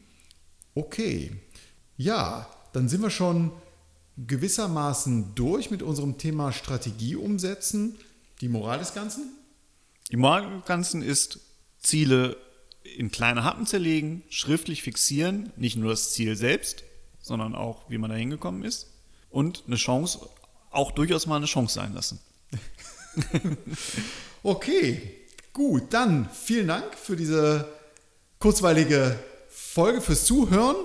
Okay, 0.75 1.31
ja, 1.97 2.49
dann 2.73 2.89
sind 2.89 3.03
wir 3.03 3.11
schon 3.11 3.53
gewissermaßen 4.17 5.35
durch 5.35 5.71
mit 5.71 5.83
unserem 5.83 6.19
Thema 6.19 6.53
Strategie 6.53 7.17
umsetzen. 7.17 7.97
Die 8.41 8.49
Moral 8.49 8.79
des 8.79 8.95
Ganzen? 8.95 9.37
Die 10.11 10.17
Moral 10.17 10.59
des 10.59 10.65
Ganzen 10.67 11.03
ist 11.03 11.41
Ziele 11.79 12.37
in 12.97 13.11
kleine 13.11 13.45
Happen 13.45 13.67
zerlegen, 13.67 14.23
schriftlich 14.29 14.83
fixieren, 14.83 15.53
nicht 15.57 15.77
nur 15.77 15.91
das 15.91 16.13
Ziel 16.13 16.37
selbst, 16.37 16.85
sondern 17.21 17.55
auch, 17.55 17.91
wie 17.91 17.99
man 17.99 18.11
da 18.11 18.17
hingekommen 18.17 18.63
ist 18.63 18.89
und 19.31 19.65
eine 19.67 19.77
Chance, 19.77 20.29
auch 20.71 20.93
durchaus 20.93 21.27
mal 21.27 21.37
eine 21.37 21.47
Chance 21.47 21.75
sein 21.75 21.95
lassen. 21.95 22.21
okay, 24.43 25.03
gut, 25.53 25.93
dann 25.93 26.31
vielen 26.31 26.69
Dank 26.69 26.97
für 26.97 27.17
diese 27.17 27.69
kurzweilige 28.39 29.19
Folge, 29.49 30.01
fürs 30.01 30.25
Zuhören. 30.25 30.77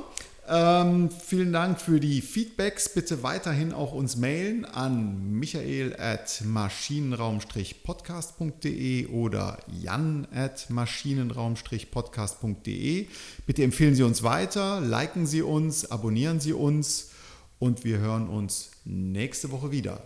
Ähm, 0.54 1.10
vielen 1.10 1.54
Dank 1.54 1.80
für 1.80 2.02
die 2.02 2.20
Feedbacks. 2.20 2.94
Bitte 2.94 3.24
weiterhin 3.24 3.72
auch 3.72 3.94
uns 3.94 4.18
mailen 4.18 4.66
an 4.66 5.32
michael 5.32 5.96
at 5.98 6.42
maschinenraum-podcast.de 6.44 9.08
oder 9.08 9.60
jan 9.82 10.28
at 10.34 10.70
maschinenraum-podcast.de. 10.70 13.08
Bitte 13.46 13.64
empfehlen 13.64 13.96
Sie 13.96 14.04
uns 14.04 14.24
weiter, 14.24 14.82
liken 14.82 15.26
Sie 15.26 15.42
uns, 15.42 15.90
abonnieren 15.90 16.42
Sie 16.42 16.52
uns 16.52 17.12
und 17.58 17.86
wir 17.86 18.00
hören 18.00 18.28
uns 18.28 18.72
nächste 18.84 19.52
Woche 19.52 19.72
wieder. 19.72 20.04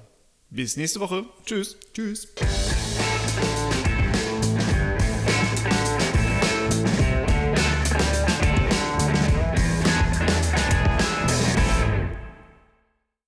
Bis 0.51 0.77
nächste 0.77 0.99
Woche. 0.99 1.25
Tschüss. 1.43 1.75
Tschüss. 1.91 2.27